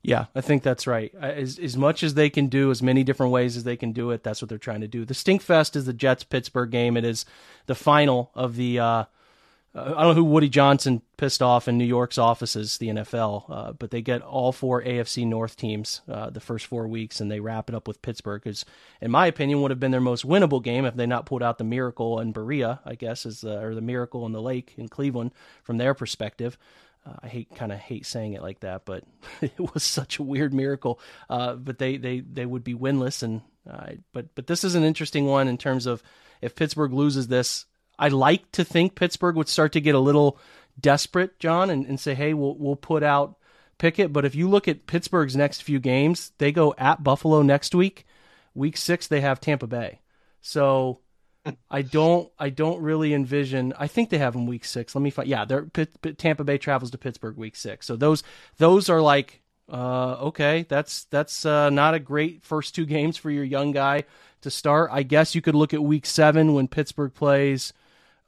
[0.02, 1.12] Yeah, I think that's right.
[1.20, 4.10] As as much as they can do, as many different ways as they can do
[4.10, 5.04] it, that's what they're trying to do.
[5.04, 6.96] The Stinkfest is the Jets Pittsburgh game.
[6.96, 7.24] It is
[7.66, 9.04] the final of the uh,
[9.74, 13.44] uh, I don't know who Woody Johnson pissed off in New York's offices, the NFL,
[13.50, 17.30] uh, but they get all four AFC North teams uh, the first four weeks, and
[17.30, 18.64] they wrap it up with Pittsburgh, because,
[19.00, 21.58] in my opinion, would have been their most winnable game if they not pulled out
[21.58, 24.88] the miracle in Berea, I guess, is the, or the miracle in the lake in
[24.88, 26.56] Cleveland from their perspective.
[27.06, 29.04] Uh, I hate kind of hate saying it like that, but
[29.40, 30.98] it was such a weird miracle.
[31.28, 34.84] Uh, but they, they they would be winless, and uh, but but this is an
[34.84, 36.02] interesting one in terms of
[36.40, 37.66] if Pittsburgh loses this
[37.98, 40.38] I like to think Pittsburgh would start to get a little
[40.80, 43.36] desperate, John, and, and say, hey, we'll we'll put out
[43.78, 44.12] Pickett.
[44.12, 48.06] But if you look at Pittsburgh's next few games, they go at Buffalo next week.
[48.54, 50.00] Week six, they have Tampa Bay.
[50.40, 51.00] So
[51.70, 53.72] I don't I don't really envision.
[53.78, 54.94] I think they have them week six.
[54.94, 55.28] Let me find.
[55.28, 55.66] Yeah, they're
[56.16, 57.86] Tampa Bay travels to Pittsburgh week six.
[57.86, 58.22] So those
[58.58, 60.66] those are like uh, okay.
[60.68, 64.04] That's that's uh, not a great first two games for your young guy
[64.40, 64.90] to start.
[64.92, 67.72] I guess you could look at week seven when Pittsburgh plays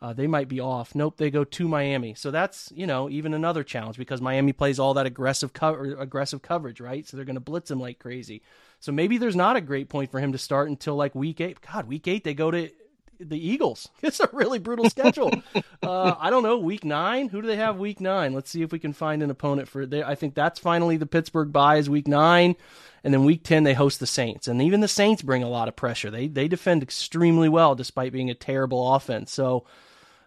[0.03, 0.95] uh, they might be off.
[0.95, 2.15] Nope, they go to Miami.
[2.15, 6.43] So that's you know even another challenge because Miami plays all that aggressive cover aggressive
[6.43, 7.07] coverage, right?
[7.07, 8.43] So they're going to blitz him like crazy.
[8.79, 11.59] So maybe there's not a great point for him to start until like week eight.
[11.61, 12.71] God, week eight they go to
[13.19, 13.89] the Eagles.
[14.03, 15.31] It's a really brutal schedule.
[15.83, 16.57] uh, I don't know.
[16.57, 17.29] Week nine.
[17.29, 18.33] Who do they have week nine?
[18.33, 20.07] Let's see if we can find an opponent for there.
[20.07, 22.57] I think that's finally the Pittsburgh bye is week nine,
[23.05, 25.69] and then week ten they host the Saints, and even the Saints bring a lot
[25.69, 26.11] of pressure.
[26.11, 29.31] They they defend extremely well despite being a terrible offense.
[29.31, 29.67] So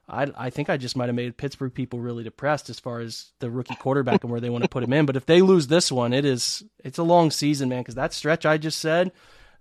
[0.07, 3.31] I, I think I just might have made Pittsburgh people really depressed as far as
[3.39, 5.05] the rookie quarterback and where they want to put him in.
[5.05, 7.81] But if they lose this one, it is it's a long season, man.
[7.81, 9.11] Because that stretch I just said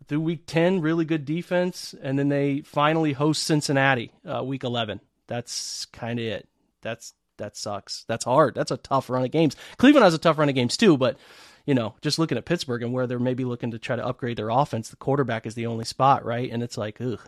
[0.09, 5.01] through week ten, really good defense, and then they finally host Cincinnati uh, week eleven.
[5.29, 6.49] That's kind of it.
[6.83, 8.05] That's that sucks.
[8.09, 8.55] That's hard.
[8.55, 9.57] That's a tough run of games.
[9.77, 11.19] Cleveland has a tough run of games too, but
[11.67, 14.37] you know, just looking at Pittsburgh and where they're maybe looking to try to upgrade
[14.37, 16.51] their offense, the quarterback is the only spot, right?
[16.51, 17.21] And it's like, ugh,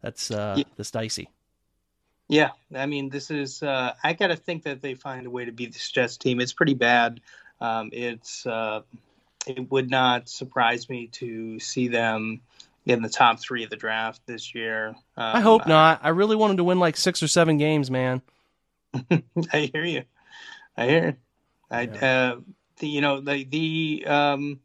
[0.00, 0.64] that's uh, yeah.
[0.76, 1.28] that's dicey.
[2.28, 3.62] Yeah, I mean, this is.
[3.62, 6.40] Uh, I got to think that they find a way to beat this Jets team.
[6.40, 7.20] It's pretty bad.
[7.60, 8.46] Um, it's.
[8.46, 8.82] Uh,
[9.46, 12.40] it would not surprise me to see them
[12.86, 14.88] in the top three of the draft this year.
[14.88, 16.00] Um, I hope not.
[16.02, 18.22] I really wanted to win like six or seven games, man.
[19.52, 20.04] I hear you.
[20.76, 21.18] I hear.
[21.70, 22.06] I yeah.
[22.06, 22.40] uh,
[22.78, 24.60] the you know the the um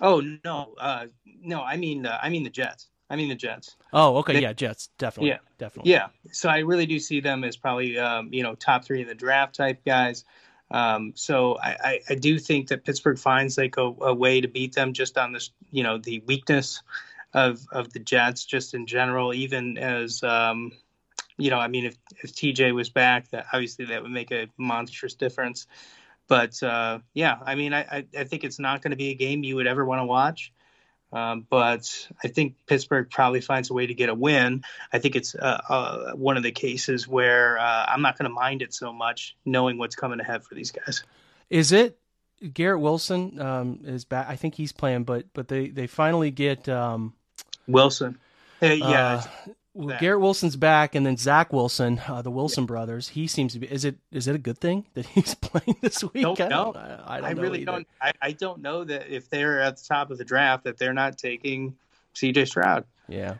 [0.00, 1.06] oh no uh
[1.42, 2.88] no I mean uh, I mean the Jets.
[3.14, 3.76] I mean the Jets.
[3.92, 6.08] Oh, okay, they, yeah, Jets, definitely, yeah, definitely, yeah.
[6.32, 9.14] So I really do see them as probably um, you know top three in the
[9.14, 10.24] draft type guys.
[10.72, 14.48] Um, so I, I, I, do think that Pittsburgh finds like a, a, way to
[14.48, 16.82] beat them just on this, you know, the weakness
[17.32, 19.32] of of the Jets just in general.
[19.32, 20.72] Even as um,
[21.38, 24.48] you know, I mean, if if TJ was back, that obviously that would make a
[24.58, 25.68] monstrous difference.
[26.26, 29.44] But uh, yeah, I mean, I, I think it's not going to be a game
[29.44, 30.52] you would ever want to watch.
[31.14, 34.64] Um, but I think Pittsburgh probably finds a way to get a win.
[34.92, 38.34] I think it's uh, uh, one of the cases where uh, I'm not going to
[38.34, 41.04] mind it so much knowing what's coming ahead for these guys.
[41.50, 41.98] Is it
[42.52, 44.28] Garrett Wilson um, is back?
[44.28, 47.14] I think he's playing, but but they they finally get um,
[47.68, 48.18] Wilson.
[48.60, 49.22] yeah,
[49.74, 52.68] well, Garrett Wilson's back, and then Zach Wilson, uh, the Wilson yeah.
[52.68, 53.08] brothers.
[53.08, 53.70] He seems to be.
[53.70, 56.22] Is it is it a good thing that he's playing this week?
[56.22, 57.72] Don't I don't, I, I, don't I really either.
[57.72, 57.88] don't.
[58.00, 60.94] I, I don't know that if they're at the top of the draft, that they're
[60.94, 61.76] not taking
[62.14, 62.44] C.J.
[62.44, 62.84] Stroud.
[63.08, 63.34] Yeah,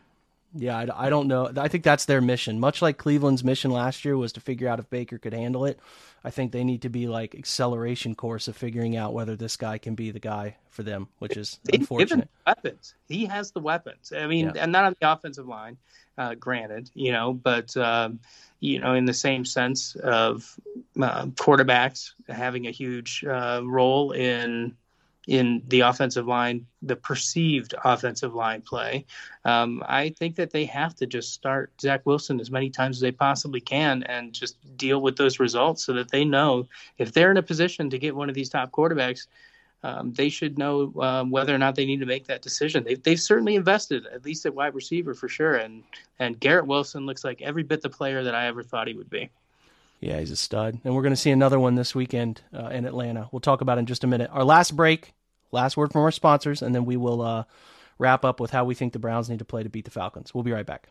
[0.54, 0.76] yeah.
[0.76, 1.52] I, I don't know.
[1.56, 2.58] I think that's their mission.
[2.58, 5.78] Much like Cleveland's mission last year was to figure out if Baker could handle it.
[6.24, 9.76] I think they need to be like acceleration course of figuring out whether this guy
[9.76, 12.30] can be the guy for them, which is They've unfortunate.
[12.46, 12.94] weapons.
[13.08, 14.10] He has the weapons.
[14.16, 14.62] I mean, yeah.
[14.62, 15.76] and not on the offensive line
[16.16, 18.20] uh, granted, you know, but um,
[18.60, 20.58] you know, in the same sense of
[21.00, 24.74] uh, quarterbacks having a huge uh, role in
[25.26, 29.06] in the offensive line, the perceived offensive line play.
[29.44, 33.00] Um, I think that they have to just start Zach Wilson as many times as
[33.00, 37.30] they possibly can and just deal with those results so that they know if they're
[37.30, 39.26] in a position to get one of these top quarterbacks,
[39.82, 42.84] um, they should know um, whether or not they need to make that decision.
[42.84, 45.56] They've, they've certainly invested, at least at wide receiver for sure.
[45.56, 45.82] And
[46.18, 49.10] and Garrett Wilson looks like every bit the player that I ever thought he would
[49.10, 49.30] be.
[50.04, 50.78] Yeah, he's a stud.
[50.84, 53.30] And we're going to see another one this weekend uh, in Atlanta.
[53.32, 54.28] We'll talk about in just a minute.
[54.30, 55.14] Our last break,
[55.50, 57.44] last word from our sponsors, and then we will uh,
[57.98, 60.34] wrap up with how we think the Browns need to play to beat the Falcons.
[60.34, 60.90] We'll be right back.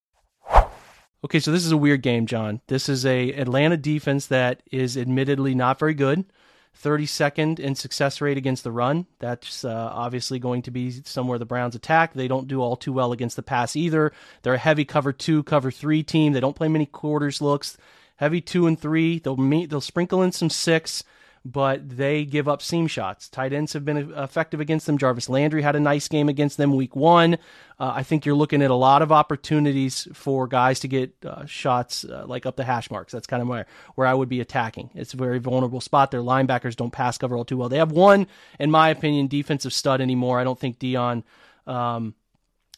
[1.23, 2.61] Okay, so this is a weird game, John.
[2.65, 6.25] This is a Atlanta defense that is admittedly not very good.
[6.81, 9.05] 32nd in success rate against the run.
[9.19, 12.13] That's uh, obviously going to be somewhere the Browns attack.
[12.13, 14.11] They don't do all too well against the pass either.
[14.41, 16.33] They're a heavy cover two, cover three team.
[16.33, 17.77] They don't play many quarters looks.
[18.15, 19.19] Heavy two and three.
[19.19, 19.69] They'll meet.
[19.69, 21.03] They'll sprinkle in some six
[21.43, 23.27] but they give up seam shots.
[23.27, 24.97] Tight ends have been effective against them.
[24.97, 27.35] Jarvis Landry had a nice game against them week one.
[27.79, 31.45] Uh, I think you're looking at a lot of opportunities for guys to get uh,
[31.45, 33.11] shots uh, like up the hash marks.
[33.11, 33.65] That's kind of where,
[33.95, 34.91] where I would be attacking.
[34.93, 36.11] It's a very vulnerable spot.
[36.11, 37.69] Their linebackers don't pass cover all too well.
[37.69, 38.27] They have one,
[38.59, 40.39] in my opinion, defensive stud anymore.
[40.39, 41.23] I don't think Dion,
[41.65, 42.13] um,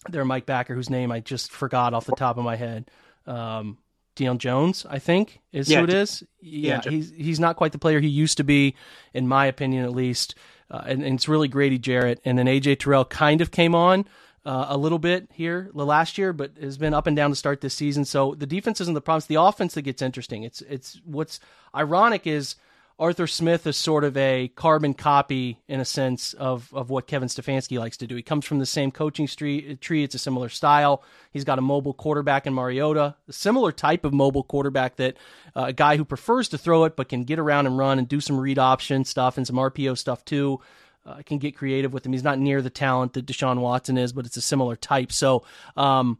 [0.07, 2.89] their Mike Backer, whose name I just forgot off the top of my head.
[3.25, 3.77] Um,
[4.15, 6.23] Deion Jones, I think, is yeah, who it is.
[6.41, 8.75] Yeah, yeah, he's he's not quite the player he used to be,
[9.13, 10.35] in my opinion, at least.
[10.71, 14.05] Uh, and, and, it's really Grady Jarrett, and then AJ Terrell kind of came on,
[14.45, 17.35] uh, a little bit here the last year, but has been up and down to
[17.35, 18.05] start this season.
[18.05, 19.19] So the defense isn't the problem.
[19.19, 20.43] It's the offense that gets interesting.
[20.43, 21.39] It's it's what's
[21.73, 22.55] ironic is
[22.99, 27.27] Arthur Smith is sort of a carbon copy in a sense of, of what Kevin
[27.27, 28.15] Stefanski likes to do.
[28.15, 30.03] He comes from the same coaching tree, tree.
[30.03, 31.03] It's a similar style.
[31.31, 35.17] He's got a mobile quarterback in Mariota, a similar type of mobile quarterback that
[35.55, 38.07] uh, a guy who prefers to throw it but can get around and run and
[38.07, 40.61] do some read option stuff and some RPO stuff too.
[41.05, 42.13] Uh, can get creative with him.
[42.13, 45.11] He's not near the talent that Deshaun Watson is, but it's a similar type.
[45.11, 45.43] So,
[45.75, 46.17] um,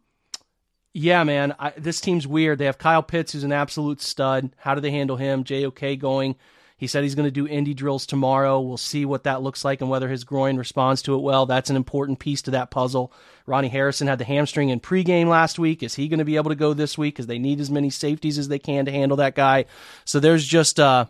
[0.94, 2.60] yeah, man, I, this team's weird.
[2.60, 4.54] They have Kyle Pitts, who's an absolute stud.
[4.58, 5.46] How do they handle him?
[5.46, 6.36] JOK going
[6.84, 8.60] he said he's going to do indie drills tomorrow.
[8.60, 11.46] We'll see what that looks like and whether his groin responds to it well.
[11.46, 13.14] That's an important piece to that puzzle.
[13.46, 15.82] Ronnie Harrison had the hamstring in pregame last week.
[15.82, 17.16] Is he going to be able to go this week?
[17.16, 19.64] Because they need as many safeties as they can to handle that guy.
[20.04, 21.06] So there's just uh,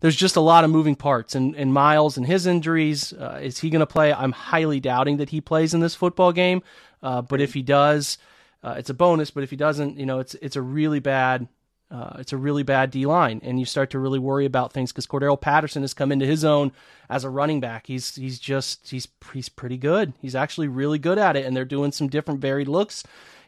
[0.00, 1.36] there's just a lot of moving parts.
[1.36, 4.12] And, and Myles and his injuries, uh, is he going to play?
[4.12, 6.60] I'm highly doubting that he plays in this football game.
[7.04, 8.18] Uh, but if he does,
[8.64, 9.30] uh, it's a bonus.
[9.30, 11.46] But if he doesn't, you know, it's it's a really bad
[11.90, 14.92] uh, it's a really bad D line, and you start to really worry about things
[14.92, 16.72] because Cordarrelle Patterson has come into his own
[17.08, 17.86] as a running back.
[17.86, 20.12] He's he's just he's he's pretty good.
[20.20, 23.04] He's actually really good at it, and they're doing some different varied looks,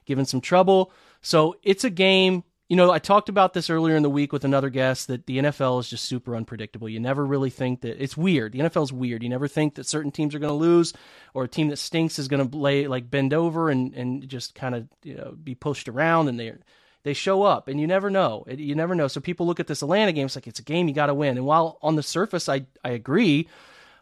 [0.07, 0.91] giving some trouble.
[1.21, 2.45] So it's a game.
[2.71, 5.39] You know, I talked about this earlier in the week with another guest that the
[5.39, 6.89] NFL is just super unpredictable.
[6.89, 8.53] You never really think that it's weird.
[8.53, 9.25] The NFL is weird.
[9.25, 10.95] You never think that certain teams are going to lose
[11.35, 14.55] or a team that stinks is going to lay like bend over and and just
[14.55, 16.61] kind of you know be pushed around and they're
[17.03, 18.45] they show up, and you never know.
[18.49, 19.09] You never know.
[19.09, 20.27] So people look at this Atlanta game.
[20.27, 21.37] It's like it's a game you got to win.
[21.37, 23.49] And while on the surface, I I agree.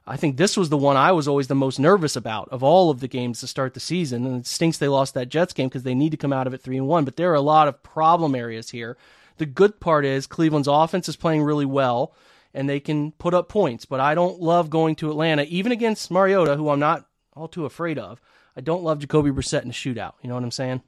[0.06, 2.88] I think this was the one I was always the most nervous about of all
[2.90, 4.24] of the games to start the season.
[4.24, 6.54] And it stinks they lost that Jets game because they need to come out of
[6.54, 7.04] it three and one.
[7.04, 8.96] But there are a lot of problem areas here.
[9.36, 12.14] The good part is Cleveland's offense is playing really well
[12.54, 13.84] and they can put up points.
[13.84, 17.66] But I don't love going to Atlanta, even against Mariota, who I'm not all too
[17.66, 18.20] afraid of.
[18.56, 20.14] I don't love Jacoby Brissett in a shootout.
[20.22, 20.82] You know what I'm saying?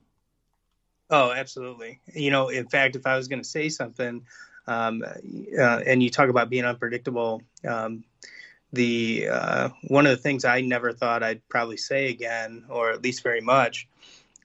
[1.11, 2.01] Oh, absolutely.
[2.15, 4.23] You know, in fact, if I was going to say something,
[4.67, 8.05] um, uh, and you talk about being unpredictable, um,
[8.73, 13.03] the uh, one of the things I never thought I'd probably say again, or at
[13.03, 13.89] least very much,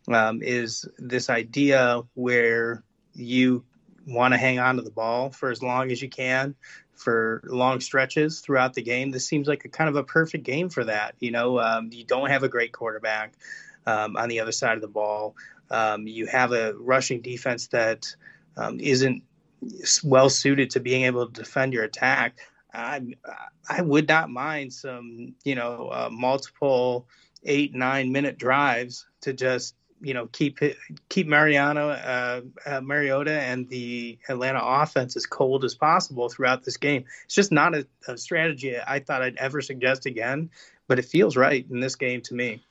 [0.07, 3.63] um, is this idea where you
[4.07, 6.55] want to hang on to the ball for as long as you can
[6.95, 9.11] for long stretches throughout the game.
[9.11, 11.15] This seems like a kind of a perfect game for that.
[11.19, 13.33] You know, um, you don't have a great quarterback
[13.85, 15.35] um, on the other side of the ball.
[15.71, 18.05] Um, you have a rushing defense that
[18.57, 19.23] um, not
[20.03, 22.37] well suited to being able to defend your attack.
[22.73, 23.01] I
[23.69, 27.07] I would not mind some you know uh, multiple
[27.43, 30.59] eight nine minute drives to just you know keep
[31.09, 36.77] keep Mariano uh, uh, Mariota and the Atlanta offense as cold as possible throughout this
[36.77, 37.05] game.
[37.23, 40.49] It's just not a, a strategy I thought I'd ever suggest again,
[40.87, 42.61] but it feels right in this game to me.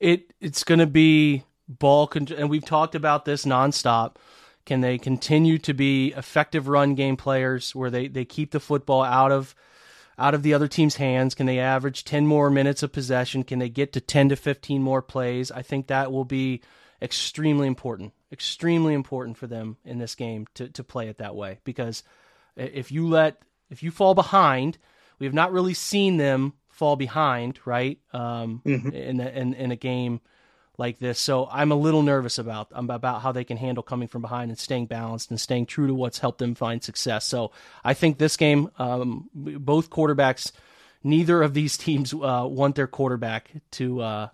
[0.00, 1.44] It it's going to be
[1.78, 4.16] ball con- and we've talked about this nonstop.
[4.64, 9.02] Can they continue to be effective run game players where they, they keep the football
[9.02, 9.54] out of
[10.18, 11.34] out of the other team's hands?
[11.34, 13.42] Can they average 10 more minutes of possession?
[13.42, 15.50] Can they get to 10 to 15 more plays?
[15.50, 16.60] I think that will be
[17.00, 18.12] extremely important.
[18.30, 22.02] Extremely important for them in this game to, to play it that way because
[22.56, 24.78] if you let if you fall behind,
[25.18, 27.98] we have not really seen them fall behind, right?
[28.12, 28.90] Um, mm-hmm.
[28.90, 30.20] in, a, in in a game
[30.78, 31.18] like this.
[31.18, 34.58] So I'm a little nervous about about how they can handle coming from behind and
[34.58, 37.26] staying balanced and staying true to what's helped them find success.
[37.26, 37.52] So
[37.84, 40.52] I think this game, um, both quarterbacks,
[41.04, 44.28] neither of these teams uh, want their quarterback to uh,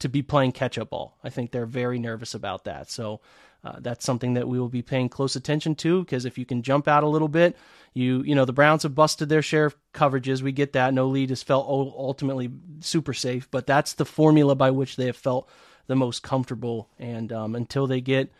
[0.00, 1.16] to be playing catch up ball.
[1.22, 2.90] I think they're very nervous about that.
[2.90, 3.20] So.
[3.64, 6.62] Uh, that's something that we will be paying close attention to because if you can
[6.62, 7.56] jump out a little bit,
[7.94, 10.40] you you know the Browns have busted their share of coverages.
[10.40, 10.94] We get that.
[10.94, 15.16] No lead has felt ultimately super safe, but that's the formula by which they have
[15.16, 15.48] felt
[15.86, 16.88] the most comfortable.
[16.98, 18.32] And um, until they get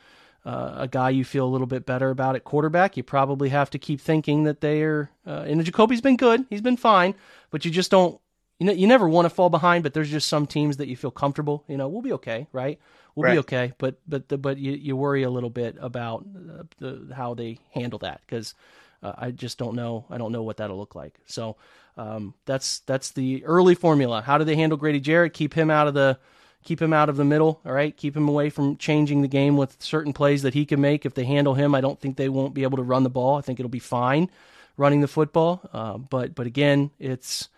[0.45, 3.71] uh, a guy you feel a little bit better about at quarterback, you probably have
[3.71, 5.11] to keep thinking that they are.
[5.27, 7.15] Uh, and Jacoby's been good; he's been fine,
[7.51, 8.21] but you just don't.
[8.59, 10.97] You know, you never want to fall behind, but there's just some teams that you
[10.97, 11.65] feel comfortable.
[11.69, 12.79] You know, we'll be okay, right?
[13.15, 13.33] We'll right.
[13.33, 17.13] be okay, but but the, but you, you worry a little bit about uh, the,
[17.15, 18.55] how they handle that because
[19.03, 20.07] uh, I just don't know.
[20.11, 21.19] I don't know what that'll look like.
[21.27, 21.57] So
[21.97, 24.23] um, that's that's the early formula.
[24.23, 25.35] How do they handle Grady Jarrett?
[25.35, 26.19] Keep him out of the
[26.67, 27.61] keep him out of the middle.
[27.65, 30.81] All right, keep him away from changing the game with certain plays that he can
[30.81, 31.07] make.
[31.07, 33.37] If they handle him, I don't think they won't be able to run the ball.
[33.37, 34.29] I think it'll be fine
[34.77, 35.63] running the football.
[35.73, 37.49] Uh, but but again, it's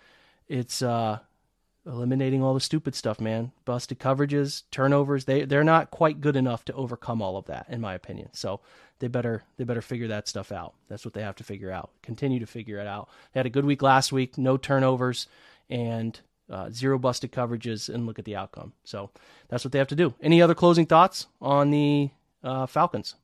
[0.48, 1.18] it's uh,
[1.86, 3.52] eliminating all the stupid stuff, man.
[3.64, 5.24] Busted coverages, turnovers.
[5.24, 8.28] They they're not quite good enough to overcome all of that, in my opinion.
[8.32, 8.60] So
[8.98, 10.74] they better they better figure that stuff out.
[10.88, 11.90] That's what they have to figure out.
[12.02, 13.08] Continue to figure it out.
[13.32, 15.26] They had a good week last week, no turnovers,
[15.70, 16.18] and
[16.50, 18.72] uh, zero busted coverages, and look at the outcome.
[18.84, 19.10] So
[19.48, 20.14] that's what they have to do.
[20.20, 22.10] Any other closing thoughts on the
[22.42, 23.14] uh, Falcons?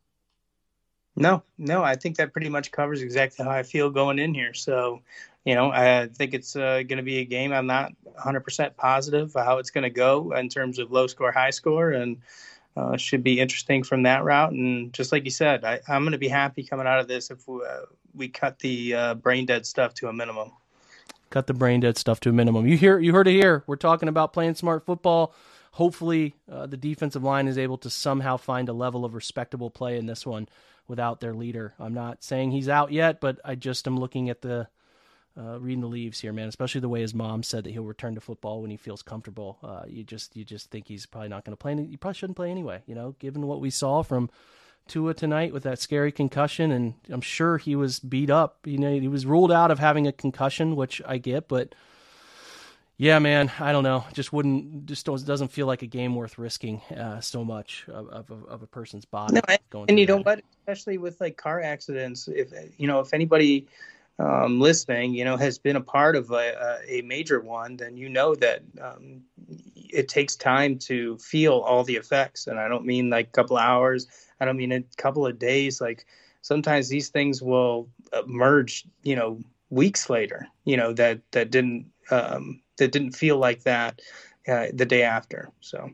[1.17, 4.53] No, no, I think that pretty much covers exactly how I feel going in here.
[4.53, 5.01] So,
[5.45, 7.53] you know, I think it's uh, going to be a game.
[7.53, 11.51] I'm not 100% positive how it's going to go in terms of low score, high
[11.51, 12.17] score, and
[12.77, 14.53] uh, should be interesting from that route.
[14.53, 17.31] And just like you said, I, am going to be happy coming out of this
[17.31, 20.51] if we, uh, we cut the uh, brain dead stuff to a minimum.
[21.35, 22.65] Cut the brain dead stuff to a minimum.
[22.65, 23.65] You hear, you heard it here.
[23.67, 25.35] We're talking about playing smart football.
[25.73, 29.99] Hopefully, uh, the defensive line is able to somehow find a level of respectable play
[29.99, 30.49] in this one
[30.87, 31.75] without their leader.
[31.81, 34.69] I'm not saying he's out yet, but I just am looking at the
[35.37, 36.47] uh, reading the leaves here, man.
[36.47, 39.59] Especially the way his mom said that he'll return to football when he feels comfortable.
[39.61, 41.73] Uh, you just you just think he's probably not going to play.
[41.73, 42.85] Any, You probably shouldn't play anyway.
[42.87, 44.31] You know, given what we saw from
[44.87, 48.59] Tua tonight with that scary concussion, and I'm sure he was beat up.
[48.65, 51.75] You know, he was ruled out of having a concussion, which I get, but
[52.97, 54.05] yeah, man, I don't know.
[54.13, 58.31] Just wouldn't, just doesn't feel like a game worth risking uh, so much of, of,
[58.47, 59.35] of, a person's body.
[59.35, 60.43] No, and, and you know what?
[60.61, 63.67] Especially with like car accidents, if you know, if anybody
[64.21, 68.09] um, listening, you know, has been a part of a, a major one, then you
[68.09, 69.23] know that um,
[69.77, 72.47] it takes time to feel all the effects.
[72.47, 74.07] And I don't mean like a couple hours.
[74.45, 75.81] I don't mean a couple of days.
[75.81, 76.05] Like
[76.43, 77.89] sometimes these things will
[78.27, 79.41] merge, you know,
[79.71, 80.47] weeks later.
[80.65, 84.03] You know that that didn't um, that didn't feel like that
[84.47, 85.51] uh, the day after.
[85.61, 85.91] So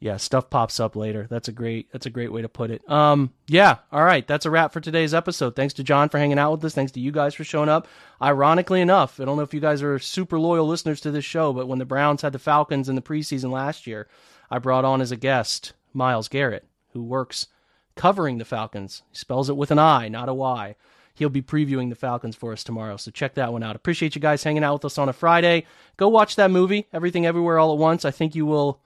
[0.00, 1.26] yeah, stuff pops up later.
[1.28, 2.88] That's a great that's a great way to put it.
[2.90, 5.54] Um yeah, all right, that's a wrap for today's episode.
[5.54, 6.74] Thanks to John for hanging out with us.
[6.74, 7.86] Thanks to you guys for showing up.
[8.22, 11.52] Ironically enough, I don't know if you guys are super loyal listeners to this show,
[11.52, 14.08] but when the Browns had the Falcons in the preseason last year,
[14.50, 17.46] I brought on as a guest Miles Garrett, who works
[17.96, 19.02] covering the Falcons.
[19.10, 20.76] He spells it with an I, not a Y
[21.14, 22.96] he'll be previewing the Falcons for us tomorrow.
[22.96, 23.76] So check that one out.
[23.76, 25.64] Appreciate you guys hanging out with us on a Friday.
[25.96, 28.04] Go watch that movie, Everything Everywhere All at Once.
[28.04, 28.80] I think you will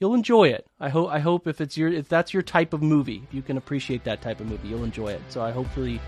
[0.00, 0.66] you'll enjoy it.
[0.78, 3.42] I hope I hope if it's your if that's your type of movie, if you
[3.42, 5.22] can appreciate that type of movie, you'll enjoy it.
[5.28, 6.00] So I hopefully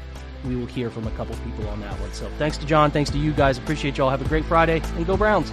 [0.44, 2.12] we will hear from a couple people on that one.
[2.12, 3.58] So thanks to John, thanks to you guys.
[3.58, 4.10] Appreciate y'all.
[4.10, 5.52] Have a great Friday and go Browns.